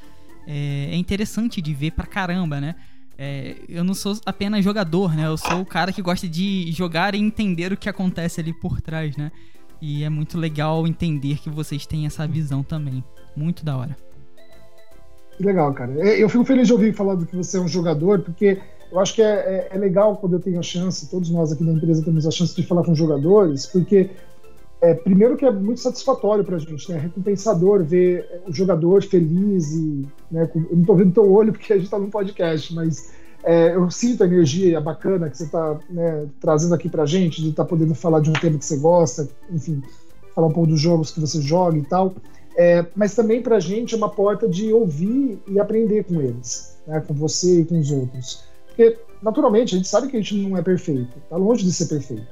[0.46, 2.74] É, é interessante de ver pra caramba, né?
[3.18, 5.26] É, eu não sou apenas jogador, né?
[5.26, 8.80] Eu sou o cara que gosta de jogar e entender o que acontece ali por
[8.80, 9.30] trás, né?
[9.78, 13.04] E é muito legal entender que vocês têm essa visão também.
[13.36, 14.11] Muito da hora.
[15.36, 15.92] Que legal, cara.
[15.98, 18.58] É, eu fico feliz de ouvir falar do que você é um jogador, porque
[18.90, 21.64] eu acho que é, é, é, legal quando eu tenho a chance, todos nós aqui
[21.64, 24.10] da empresa temos a chance de falar com jogadores, porque
[24.82, 26.98] é, primeiro que é muito satisfatório para a gente, né?
[26.98, 31.52] É recompensador ver o jogador feliz e, né, com, eu não estou vendo teu olho
[31.52, 33.12] porque a gente está num podcast, mas
[33.44, 37.40] é, eu sinto a energia bacana que você está né, trazendo aqui para a gente,
[37.40, 39.82] de estar tá podendo falar de um tema que você gosta, enfim,
[40.34, 42.14] falar um pouco dos jogos que você joga e tal.
[42.56, 46.76] É, mas também para a gente é uma porta de ouvir e aprender com eles,
[46.86, 48.44] né, com você e com os outros.
[48.66, 51.86] Porque, naturalmente, a gente sabe que a gente não é perfeito, está longe de ser
[51.86, 52.26] perfeito.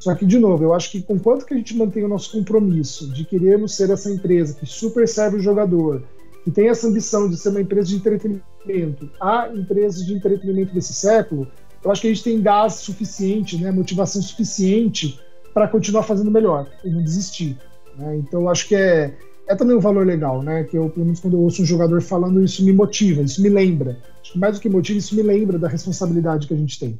[0.00, 2.32] Só que, de novo, eu acho que com quanto que a gente mantém o nosso
[2.32, 6.02] compromisso de querermos ser essa empresa que super serve o jogador,
[6.42, 10.94] que tem essa ambição de ser uma empresa de entretenimento, a empresa de entretenimento desse
[10.94, 11.46] século,
[11.84, 15.20] eu acho que a gente tem gás suficiente, né, motivação suficiente
[15.52, 17.58] para continuar fazendo melhor e não desistir.
[17.96, 18.16] Né?
[18.16, 19.14] Então, eu acho que é,
[19.50, 20.62] é também um valor legal, né?
[20.62, 23.48] Que eu, pelo menos quando eu ouço um jogador falando, isso me motiva, isso me
[23.48, 23.98] lembra.
[24.22, 26.98] Acho que mais do que motiva, isso me lembra da responsabilidade que a gente tem.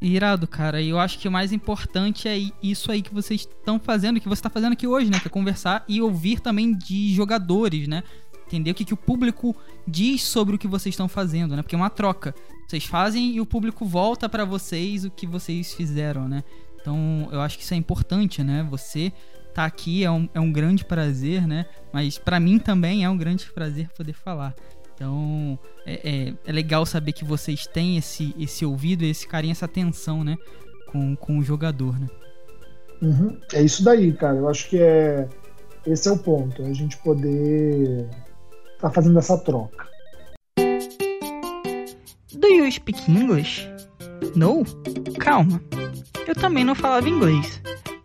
[0.00, 0.80] Irado, cara.
[0.80, 4.28] E eu acho que o mais importante é isso aí que vocês estão fazendo, que
[4.28, 5.20] você está fazendo aqui hoje, né?
[5.20, 8.02] Que é conversar e ouvir também de jogadores, né?
[8.48, 9.54] Entender o que, que o público
[9.86, 11.62] diz sobre o que vocês estão fazendo, né?
[11.62, 12.34] Porque é uma troca.
[12.66, 16.42] Vocês fazem e o público volta para vocês o que vocês fizeram, né?
[16.80, 18.66] Então eu acho que isso é importante, né?
[18.68, 19.12] Você
[19.56, 21.64] tá aqui é um, é um grande prazer, né?
[21.90, 24.54] Mas para mim também é um grande prazer poder falar.
[24.94, 29.64] Então é, é, é, legal saber que vocês têm esse, esse ouvido, esse carinho, essa
[29.64, 30.36] atenção, né?
[30.92, 32.06] Com, com o jogador, né?
[33.00, 33.38] Uhum.
[33.54, 34.36] É isso daí, cara.
[34.36, 35.26] Eu acho que é
[35.86, 38.08] esse é o ponto, é a gente poder
[38.74, 39.86] estar tá fazendo essa troca.
[42.34, 43.66] Do you speak English?
[44.34, 44.64] No?
[45.18, 45.62] Calma.
[46.26, 47.62] Eu também não falava inglês,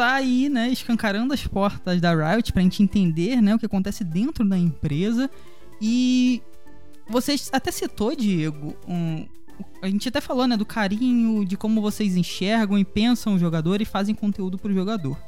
[0.00, 4.02] tá aí, né, escancarando as portas da Riot pra gente entender, né, o que acontece
[4.02, 5.30] dentro da empresa.
[5.78, 6.40] E
[7.06, 9.26] você até citou, Diego, um,
[9.82, 13.82] a gente até falou, né, do carinho, de como vocês enxergam e pensam o jogador
[13.82, 15.18] e fazem conteúdo pro jogador.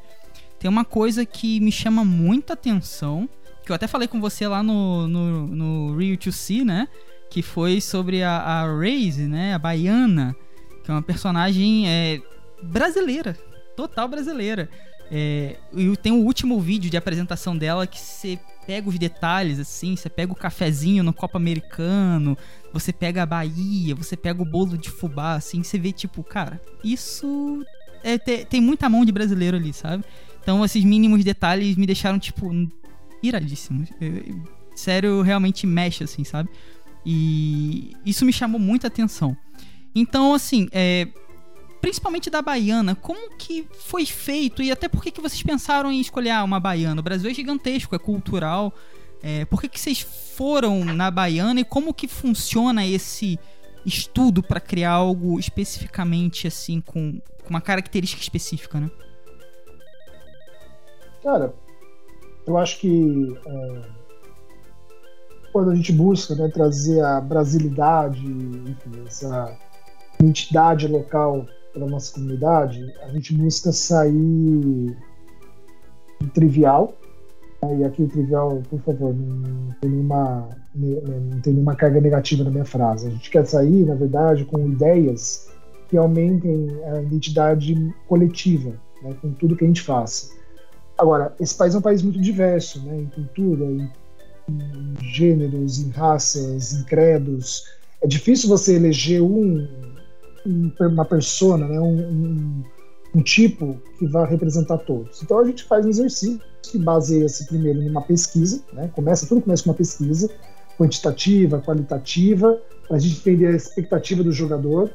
[0.59, 3.29] Tem uma coisa que me chama muita atenção,
[3.67, 6.89] que eu até falei com você lá no, no, no Rio 2C, né,
[7.29, 10.35] que foi sobre a, a Raze, né, a baiana,
[10.83, 12.23] que é uma personagem é,
[12.63, 13.37] brasileira,
[13.77, 14.69] total brasileira.
[15.11, 19.97] É, e tem o último vídeo de apresentação dela que você pega os detalhes, assim,
[19.97, 22.39] você pega o cafezinho no copo americano,
[22.73, 26.61] você pega a Bahia, você pega o bolo de fubá, assim, você vê, tipo, cara,
[26.83, 27.65] isso
[28.03, 30.05] é, tem, tem muita mão de brasileiro ali, sabe?
[30.41, 32.51] Então, esses mínimos detalhes me deixaram, tipo,
[33.23, 33.89] iradíssimos.
[34.75, 36.49] sério, realmente mexe, assim, sabe?
[37.05, 39.37] E isso me chamou muita atenção.
[39.95, 41.09] Então, assim, é,
[41.83, 46.01] principalmente da baiana, como que foi feito e até por que, que vocês pensaram em
[46.01, 47.01] escolher ah, uma baiana?
[47.01, 48.73] O Brasil é gigantesco, é cultural.
[49.21, 53.39] É, por que, que vocês foram na baiana e como que funciona esse
[53.85, 58.89] estudo para criar algo especificamente assim com, com, uma característica específica, né?
[61.21, 61.53] Cara,
[62.47, 63.83] eu acho que é,
[65.53, 69.59] quando a gente busca né, trazer a brasilidade, enfim, essa
[70.21, 74.97] identidade local para nossa comunidade, a gente busca sair
[76.21, 76.95] do trivial.
[77.63, 77.79] Né?
[77.79, 82.51] E aqui o trivial, por favor, não tem, nenhuma, não tem nenhuma carga negativa na
[82.51, 83.07] minha frase.
[83.07, 85.49] A gente quer sair, na verdade, com ideias
[85.89, 89.15] que aumentem a identidade coletiva, né?
[89.21, 90.31] com tudo que a gente faça.
[90.99, 93.01] Agora, esse país é um país muito diverso, né?
[93.01, 93.91] em cultura, em,
[94.49, 97.65] em gêneros, em raças, em credos.
[98.03, 99.92] É difícil você eleger um
[100.45, 102.65] uma persona, né, um, um,
[103.15, 105.23] um, tipo que vai representar todos.
[105.23, 109.63] Então a gente faz um exercício que baseia-se primeiro numa pesquisa, né, começa tudo começa
[109.63, 110.31] com uma pesquisa
[110.79, 114.91] quantitativa, qualitativa, para a gente entender a expectativa do jogador,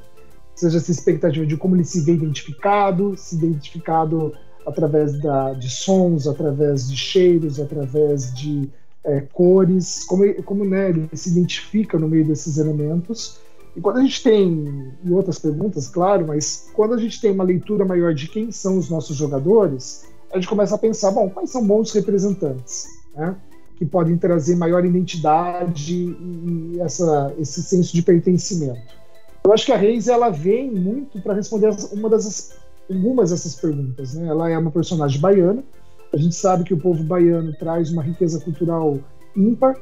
[0.55, 4.33] seja essa expectativa de como ele se vê identificado, se identificado
[4.65, 8.69] através da, de sons, através de cheiros, através de
[9.03, 13.39] é, cores, como, como né, ele se identifica no meio desses elementos
[13.77, 17.43] e quando a gente tem, e outras perguntas, claro, mas quando a gente tem uma
[17.43, 21.51] leitura maior de quem são os nossos jogadores, a gente começa a pensar, bom, quais
[21.51, 23.35] são bons representantes, né?
[23.75, 28.97] Que podem trazer maior identidade e essa, esse senso de pertencimento.
[29.45, 32.57] Eu acho que a Reis ela vem muito para responder uma das
[32.89, 34.15] algumas dessas perguntas.
[34.15, 34.27] Né?
[34.27, 35.63] Ela é uma personagem baiana.
[36.11, 38.97] A gente sabe que o povo baiano traz uma riqueza cultural
[39.35, 39.75] ímpar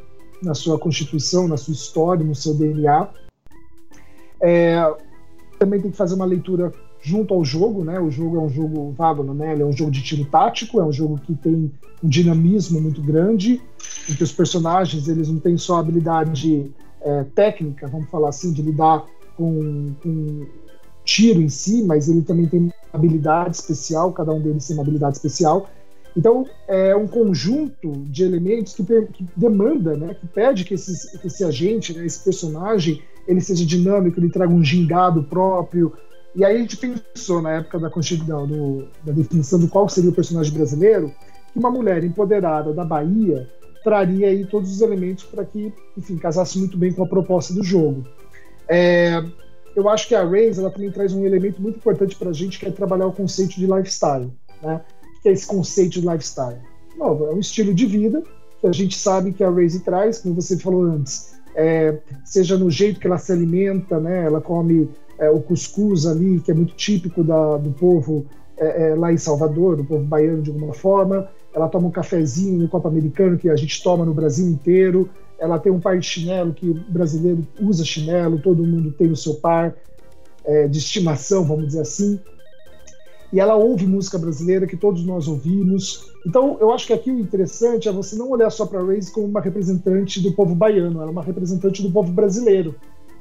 [0.44, 3.08] na sua constituição, na sua história, no seu DNA.
[4.41, 4.93] É,
[5.57, 7.99] também tem que fazer uma leitura junto ao jogo, né?
[7.99, 9.53] O jogo é um jogo Vagono, né?
[9.53, 11.72] Ele é um jogo de tiro tático, é um jogo que tem
[12.03, 13.62] um dinamismo muito grande,
[14.10, 18.62] em que os personagens eles não têm só habilidade é, técnica, vamos falar assim, de
[18.62, 19.05] lidar
[19.38, 20.47] com, com
[21.03, 25.18] tiro em si, mas ele também tem habilidade especial, cada um deles tem uma habilidade
[25.18, 25.70] especial.
[26.16, 31.28] Então, é um conjunto de elementos que, que demanda, né, que pede que, esses, que
[31.28, 35.91] esse agente, né, esse personagem, ele seja dinâmico, ele traga um gingado próprio.
[36.34, 40.09] E aí a gente pensou, na época da Constituição, do, da definição do qual seria
[40.09, 41.11] o personagem brasileiro,
[41.51, 43.49] que uma mulher empoderada da Bahia
[43.84, 47.63] traria aí todos os elementos para que, enfim, casasse muito bem com a proposta do
[47.63, 48.05] jogo.
[48.68, 49.24] É,
[49.76, 52.57] eu acho que a Raze ela também traz um elemento muito importante para a gente,
[52.57, 54.32] que é trabalhar o conceito de lifestyle.
[54.61, 54.82] Né?
[55.26, 56.59] Que é esse conceito de lifestyle?
[57.01, 58.21] É um estilo de vida
[58.61, 62.69] que a gente sabe que a Raze traz, como você falou antes, é, seja no
[62.69, 64.23] jeito que ela se alimenta, né?
[64.23, 68.95] ela come é, o cuscuz ali, que é muito típico da, do povo é, é,
[68.95, 72.88] lá em Salvador, do povo baiano de alguma forma, ela toma um cafezinho no copo
[72.88, 75.09] americano que a gente toma no Brasil inteiro,
[75.39, 79.15] ela tem um par de chinelo que o brasileiro usa chinelo, todo mundo tem o
[79.15, 79.76] seu par
[80.45, 82.19] é, de estimação, vamos dizer assim.
[83.36, 86.10] E ela ouve música brasileira que todos nós ouvimos.
[86.26, 89.12] Então, eu acho que aqui o interessante é você não olhar só para a Raze
[89.12, 92.76] como uma representante do povo baiano, ela é uma representante do povo brasileiro,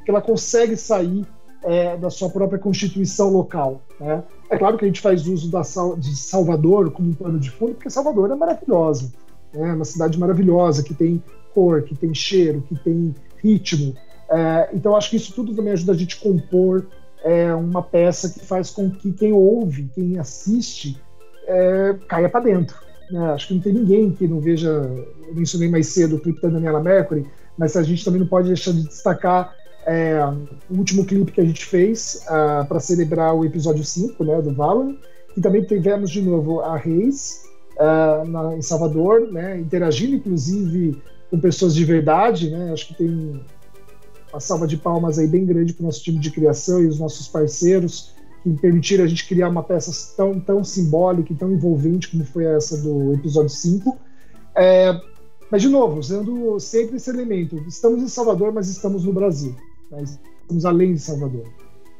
[0.04, 1.26] que ela consegue sair
[1.64, 3.82] é, da sua própria constituição local.
[3.98, 4.22] Né?
[4.48, 5.62] É claro que a gente faz uso da,
[5.98, 9.12] de Salvador como um pano de fundo, porque Salvador é maravilhosa.
[9.52, 9.68] Né?
[9.68, 11.20] É uma cidade maravilhosa, que tem
[11.52, 13.12] cor, que tem cheiro, que tem
[13.42, 13.96] ritmo.
[14.30, 16.86] É, então, acho que isso tudo também ajuda a gente a compor
[17.24, 21.00] é, uma peça que faz com que quem ouve, quem assiste,
[21.46, 22.76] é, caia para dentro.
[23.10, 23.32] Né?
[23.32, 24.68] Acho que não tem ninguém que não veja.
[24.68, 28.48] Eu mencionei mais cedo o clipe da Daniela Mercury, mas a gente também não pode
[28.48, 29.54] deixar de destacar
[29.86, 30.18] é,
[30.70, 34.42] o último clipe que a gente fez uh, ah, para celebrar o episódio 5 né,
[34.42, 34.94] do Valor.
[35.36, 37.44] E também tivemos de novo a Reis
[37.76, 42.50] uh, na, em Salvador, né, interagindo inclusive com pessoas de verdade.
[42.50, 43.40] Né, acho que tem
[44.34, 46.98] uma salva de palmas aí bem grande para o nosso time de criação e os
[46.98, 48.12] nossos parceiros
[48.42, 52.44] que permitiram a gente criar uma peça tão, tão simbólica e tão envolvente como foi
[52.44, 53.96] essa do episódio 5.
[54.54, 55.00] É,
[55.50, 59.54] mas, de novo, usando sempre esse elemento, estamos em Salvador, mas estamos no Brasil
[59.90, 61.46] mas estamos além de Salvador.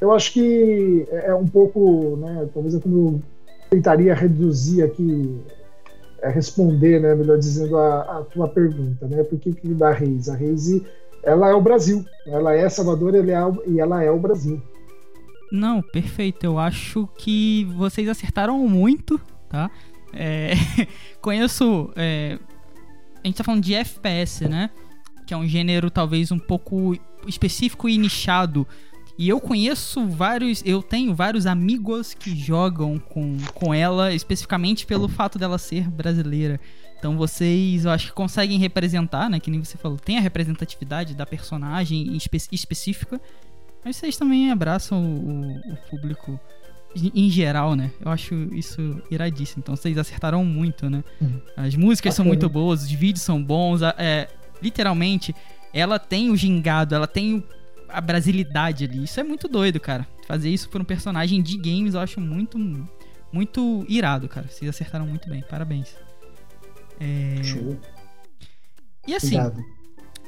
[0.01, 3.23] Eu acho que é, é um pouco, né, talvez é como eu
[3.71, 5.41] tentaria reduzir aqui,
[6.21, 10.29] é, responder, né, melhor dizendo, a, a tua pergunta, né, por que, que da Reis?
[10.29, 10.69] A Reis,
[11.25, 13.21] ela é o Brasil, ela é Salvador é,
[13.67, 14.63] e ela é o Brasil.
[15.51, 16.45] Não, perfeito.
[16.45, 19.71] Eu acho que vocês acertaram muito, tá?
[20.13, 20.53] É,
[21.21, 21.91] conheço.
[21.97, 22.39] É,
[23.23, 24.71] a gente tá falando de FPS, né?
[25.27, 26.97] Que é um gênero talvez um pouco
[27.27, 28.67] específico e nichado.
[29.17, 35.09] E eu conheço vários, eu tenho vários amigos que jogam com, com ela, especificamente pelo
[35.09, 36.61] fato dela ser brasileira.
[37.05, 39.39] Então vocês, eu acho que conseguem representar, né?
[39.39, 43.21] Que nem você falou, tem a representatividade da personagem espe específica,
[43.85, 46.41] mas vocês também abraçam o, o, público
[46.97, 47.91] em geral, né?
[48.01, 49.61] Eu acho isso iradíssimo.
[49.63, 51.05] Então vocês acertaram muito, né?
[51.21, 51.43] Uhum.
[51.55, 54.27] As músicas são muito boas, os vídeos são bons, é,
[54.63, 55.37] literalmente
[55.75, 57.45] ela tem o gingado, ela tem
[57.87, 59.05] a brasilidade ali.
[59.05, 60.07] Isso é muito doido, cara.
[60.27, 62.59] Fazer isso por um personagem de games eu acho muito,
[63.31, 64.49] muito irado, cara.
[64.49, 65.45] Vocês acertaram muito bem.
[65.51, 65.95] Parabéns.
[67.01, 67.43] É...
[67.43, 67.79] Show.
[69.07, 69.37] E assim,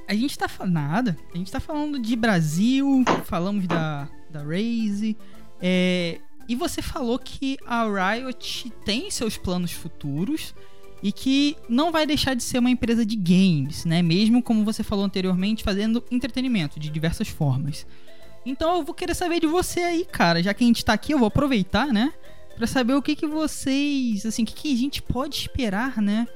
[0.08, 1.16] a gente tá falando nada.
[1.34, 5.16] A gente tá falando de Brasil, falamos da, da Raze.
[5.60, 6.20] É...
[6.48, 10.54] E você falou que a Riot tem seus planos futuros
[11.02, 14.00] e que não vai deixar de ser uma empresa de games, né?
[14.00, 17.86] Mesmo como você falou anteriormente, fazendo entretenimento de diversas formas.
[18.44, 20.40] Então eu vou querer saber de você aí, cara.
[20.42, 22.12] Já que a gente tá aqui, eu vou aproveitar, né?
[22.56, 26.26] Pra saber o que que vocês, assim, o que que a gente pode esperar, né?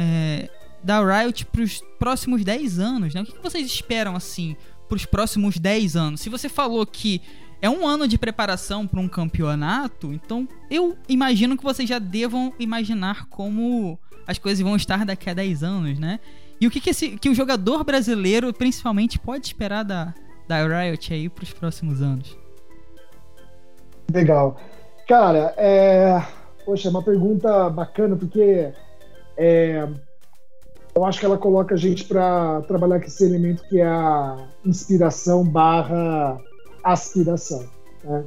[0.00, 0.48] É,
[0.82, 3.20] da Riot pros próximos 10 anos, né?
[3.20, 4.56] O que, que vocês esperam, assim,
[4.88, 6.20] pros próximos 10 anos?
[6.22, 7.20] Se você falou que
[7.60, 12.54] é um ano de preparação para um campeonato, então eu imagino que vocês já devam
[12.58, 16.18] imaginar como as coisas vão estar daqui a 10 anos, né?
[16.58, 20.14] E o que, que, esse, que o jogador brasileiro, principalmente, pode esperar da,
[20.48, 22.38] da Riot aí para os próximos anos?
[24.12, 24.58] Legal.
[25.06, 26.22] Cara, é...
[26.64, 28.72] Poxa, é uma pergunta bacana, porque
[29.42, 29.88] é...
[30.94, 34.48] eu acho que ela coloca a gente para trabalhar com esse elemento que é a
[34.66, 36.38] inspiração barra
[36.84, 37.64] aspiração.
[38.04, 38.24] Né?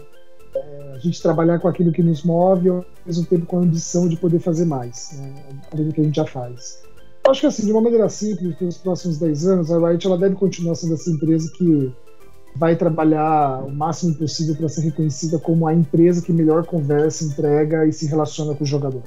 [0.56, 4.08] É, a gente trabalhar com aquilo que nos move ao mesmo tempo com a ambição
[4.08, 5.44] de poder fazer mais, né?
[5.72, 6.82] além do que a gente já faz.
[7.26, 10.18] Eu acho que assim, de uma maneira simples, pelos próximos 10 anos, a Riot ela
[10.18, 11.94] deve continuar sendo essa empresa que
[12.56, 17.86] vai trabalhar o máximo possível para ser reconhecida como a empresa que melhor conversa, entrega
[17.86, 19.04] e se relaciona com o jogador.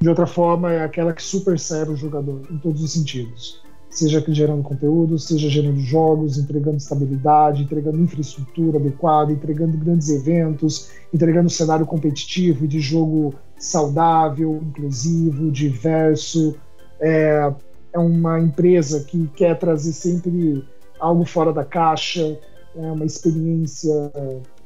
[0.00, 4.24] De outra forma, é aquela que super serve o jogador em todos os sentidos seja
[4.28, 11.84] gerando conteúdo, seja gerando jogos, entregando estabilidade, entregando infraestrutura adequada, entregando grandes eventos, entregando cenário
[11.84, 16.54] competitivo e de jogo saudável, inclusivo, diverso.
[17.00, 17.52] É,
[17.92, 20.64] é uma empresa que quer trazer sempre
[21.00, 22.38] algo fora da caixa,
[22.76, 23.90] é uma experiência.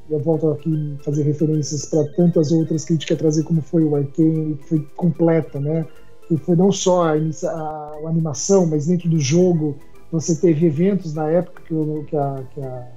[0.09, 3.83] Eu volto aqui fazer referências para tantas outras que a gente quer trazer, como foi
[3.83, 5.85] o Arcane, que foi completa, né?
[6.27, 9.77] que foi não só a, a, a, animação, mas dentro do jogo
[10.11, 12.87] você teve eventos na época que, o, que, a, que a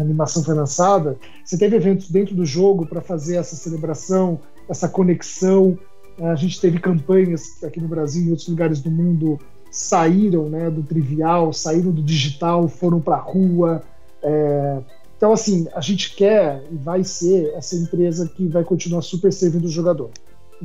[0.00, 5.78] animação foi lançada, você teve eventos dentro do jogo para fazer essa celebração, essa conexão
[6.20, 9.38] A gente teve campanhas aqui no Brasil e em outros lugares do mundo
[9.70, 13.82] saíram né, do trivial, saíram do digital, foram para a rua.
[14.22, 14.78] É...
[15.22, 19.66] Então, assim, a gente quer e vai ser essa empresa que vai continuar super servindo
[19.66, 20.10] o jogador.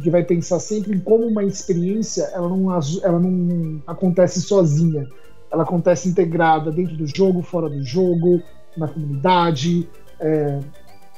[0.01, 5.07] Que vai pensar sempre em como uma experiência ela não, ela não acontece sozinha.
[5.51, 8.41] Ela acontece integrada dentro do jogo, fora do jogo,
[8.75, 9.87] na comunidade,
[10.19, 10.59] é,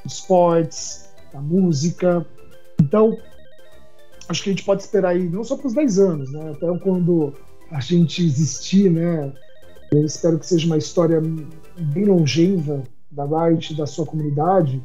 [0.05, 2.25] esportes, na música.
[2.81, 3.17] Então,
[4.27, 6.51] acho que a gente pode esperar aí, não só para os 10 anos, né?
[6.51, 7.33] Até quando
[7.71, 9.31] a gente existir, né?
[9.93, 11.21] Eu espero que seja uma história
[11.77, 14.81] bem longeva da Riot, da sua comunidade.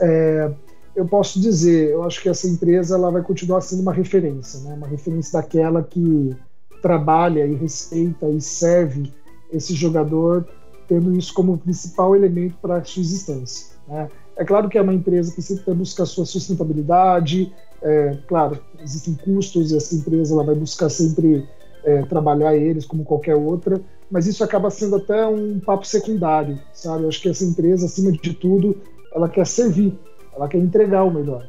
[0.00, 0.50] É,
[0.94, 4.74] eu posso dizer, eu acho que essa empresa ela vai continuar sendo uma referência, né?
[4.74, 6.36] Uma referência daquela que
[6.82, 9.12] trabalha e respeita e serve
[9.52, 10.46] esse jogador,
[10.88, 13.76] tendo isso como principal elemento para a sua existência.
[13.86, 14.08] Né?
[14.36, 17.52] É claro que é uma empresa que sempre busca a sua sustentabilidade,
[17.82, 21.48] é, claro, existem custos e essa empresa ela vai buscar sempre
[21.84, 27.04] é, trabalhar eles como qualquer outra, mas isso acaba sendo até um papo secundário, sabe?
[27.04, 28.76] Eu acho que essa empresa, acima de tudo,
[29.14, 29.96] ela quer servir,
[30.34, 31.46] ela quer entregar o melhor,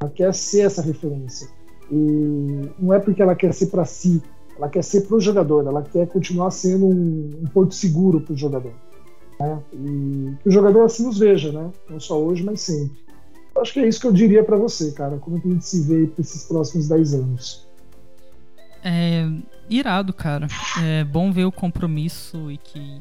[0.00, 1.48] ela quer ser essa referência.
[1.90, 4.22] E não é porque ela quer ser para si,
[4.56, 8.32] ela quer ser para o jogador, ela quer continuar sendo um, um porto seguro para
[8.32, 8.72] o jogador.
[9.40, 9.58] Né?
[9.72, 11.70] E que o jogador assim nos veja, né?
[11.90, 13.04] não só hoje, mas sempre.
[13.54, 15.64] Eu acho que é isso que eu diria para você, cara, como que a gente
[15.64, 17.68] se vê para esses próximos 10 anos.
[18.84, 19.26] É
[19.68, 20.46] irado, cara.
[20.82, 22.98] É bom ver o compromisso e que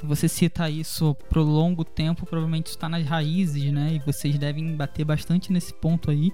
[0.00, 3.94] se você cita isso pro longo tempo, provavelmente está nas raízes, né?
[3.94, 6.32] E vocês devem bater bastante nesse ponto aí.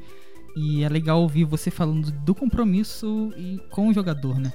[0.57, 4.53] E é legal ouvir você falando do compromisso e com o jogador, né?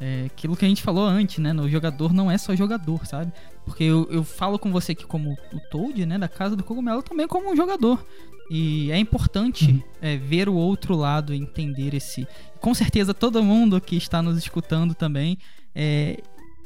[0.00, 1.52] É, aquilo que a gente falou antes, né?
[1.52, 3.30] O jogador não é só jogador, sabe?
[3.66, 6.18] Porque eu, eu falo com você aqui como o Toad, né?
[6.18, 8.02] Da Casa do Cogumelo, também como um jogador.
[8.50, 9.82] E é importante uhum.
[10.00, 12.26] é, ver o outro lado, entender esse.
[12.60, 15.36] Com certeza todo mundo que está nos escutando também
[15.74, 16.18] é,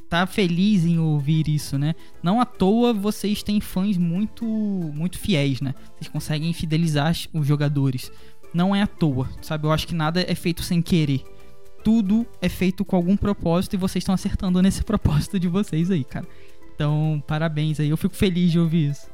[0.09, 1.95] tá feliz em ouvir isso, né?
[2.23, 5.75] Não à toa vocês têm fãs muito muito fiéis, né?
[5.97, 8.13] Vocês conseguem fidelizar os jogadores.
[8.55, 9.67] Não é à toa, sabe?
[9.67, 11.34] Eu acho que nada é feito sem querer
[11.85, 16.03] tudo é feito com algum propósito e vocês estão acertando nesse propósito de vocês aí,
[16.03, 16.27] cara.
[16.75, 17.91] Então, parabéns aí.
[17.91, 19.07] Eu fico feliz de ouvir isso.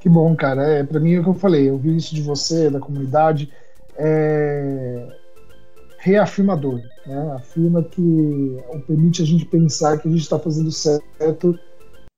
[0.00, 0.62] Que bom, cara.
[0.62, 1.70] É, para mim é o que eu falei.
[1.70, 3.50] Eu vi isso de você, da comunidade.
[3.96, 5.20] É
[6.06, 7.32] reafirmador, né?
[7.34, 11.58] Afirma que permite a gente pensar que a gente está fazendo certo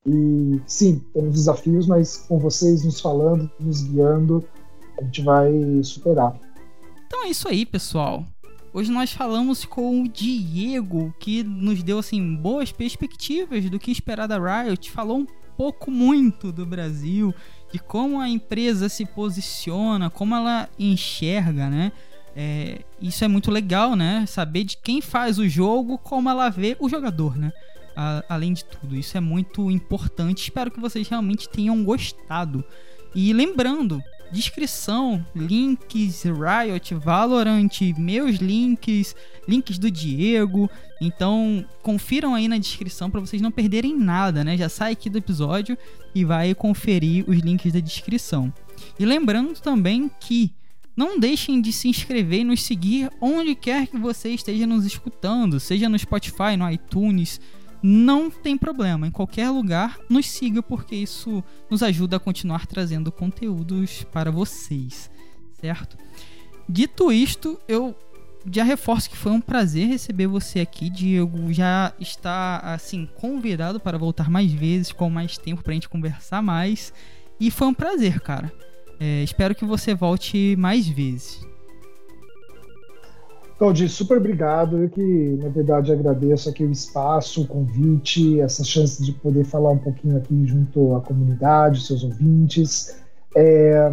[0.07, 4.45] e sim, temos desafios, mas com vocês nos falando, nos guiando,
[4.99, 6.39] a gente vai superar.
[7.07, 8.27] Então é isso aí, pessoal.
[8.73, 14.29] Hoje nós falamos com o Diego, que nos deu assim boas perspectivas do que esperar
[14.29, 17.35] da Riot, falou um pouco muito do Brasil,
[17.73, 21.93] de como a empresa se posiciona, como ela enxerga, né?
[22.37, 24.27] É, isso é muito legal, né?
[24.27, 27.51] Saber de quem faz o jogo, como ela vê o jogador, né?
[27.97, 30.43] A, além de tudo, isso é muito importante.
[30.43, 32.63] Espero que vocês realmente tenham gostado.
[33.15, 34.01] E lembrando,
[34.31, 39.15] descrição, links, Riot, Valorant, meus links,
[39.47, 40.71] links do Diego.
[41.01, 44.57] Então, confiram aí na descrição para vocês não perderem nada, né?
[44.57, 45.77] Já sai aqui do episódio
[46.15, 48.53] e vai conferir os links da descrição.
[48.99, 50.53] E lembrando também que
[50.97, 55.61] não deixem de se inscrever e nos seguir onde quer que você esteja nos escutando,
[55.61, 57.41] seja no Spotify, no iTunes,
[57.83, 59.07] não tem problema.
[59.07, 65.11] Em qualquer lugar, nos siga, porque isso nos ajuda a continuar trazendo conteúdos para vocês,
[65.61, 65.97] certo?
[66.69, 67.97] Dito isto, eu
[68.51, 71.53] já reforço que foi um prazer receber você aqui, Diego.
[71.53, 76.43] Já está, assim, convidado para voltar mais vezes, com mais tempo para a gente conversar
[76.43, 76.93] mais.
[77.41, 78.53] E foi um prazer, cara.
[79.01, 81.48] É, espero que você volte mais vezes.
[83.59, 84.79] Claudio, super obrigado.
[84.79, 89.71] Eu que, na verdade, agradeço aqui o espaço, o convite, essa chance de poder falar
[89.71, 93.03] um pouquinho aqui junto à comunidade, seus ouvintes.
[93.35, 93.91] É,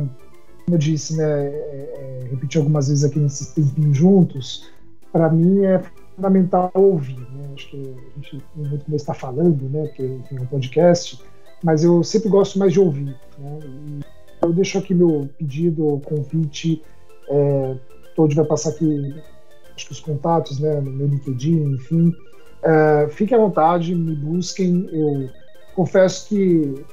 [0.63, 4.69] como eu disse, né, é, é, repeti algumas vezes aqui nesses tempinhos juntos,
[5.11, 5.81] para mim é
[6.15, 7.19] fundamental ouvir.
[7.19, 7.49] Né?
[7.55, 11.19] Acho que a gente não muito como está falando, né, porque enfim, é um podcast,
[11.63, 13.15] mas eu sempre gosto mais de ouvir.
[13.39, 13.59] Né?
[14.43, 16.83] eu deixo aqui meu pedido, convite.
[17.27, 17.75] É,
[18.35, 19.15] vai passar aqui
[19.75, 22.15] os contatos, né, no meu LinkedIn, enfim.
[22.63, 24.89] É, fiquem à vontade, me busquem.
[24.91, 25.29] Eu
[25.75, 26.83] confesso que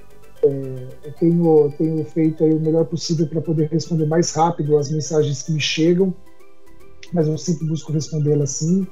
[0.44, 5.42] é, eu tenho, tenho feito o melhor possível para poder responder mais rápido as mensagens
[5.42, 6.12] que me chegam,
[7.12, 8.86] mas eu sempre busco respondê-las sim.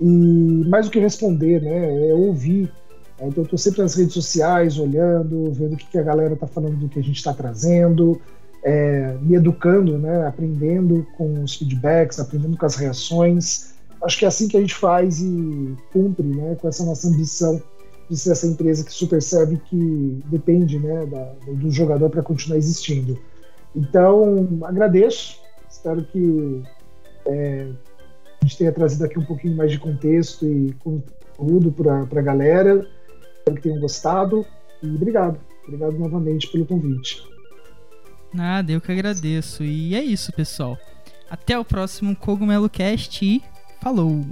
[0.00, 2.72] E mais do que responder, né, é ouvir.
[3.18, 6.34] É, então, eu estou sempre nas redes sociais, olhando, vendo o que, que a galera
[6.34, 8.20] está falando do que a gente está trazendo.
[8.62, 13.74] É, me educando, né, aprendendo com os feedbacks, aprendendo com as reações.
[14.02, 17.60] Acho que é assim que a gente faz e cumpre né, com essa nossa ambição
[18.08, 22.58] de ser essa empresa que super serve que depende né, da, do jogador para continuar
[22.58, 23.18] existindo.
[23.74, 25.38] Então, agradeço,
[25.68, 26.62] espero que
[27.26, 27.68] é,
[28.40, 32.86] a gente tenha trazido aqui um pouquinho mais de contexto e conteúdo para a galera.
[33.38, 34.44] Espero que tenham gostado
[34.82, 35.38] e obrigado.
[35.64, 37.31] Obrigado novamente pelo convite.
[38.32, 39.62] Nada, eu que agradeço.
[39.62, 40.78] E é isso, pessoal.
[41.30, 43.42] Até o próximo Cogumelo Cast e
[43.80, 44.24] falou!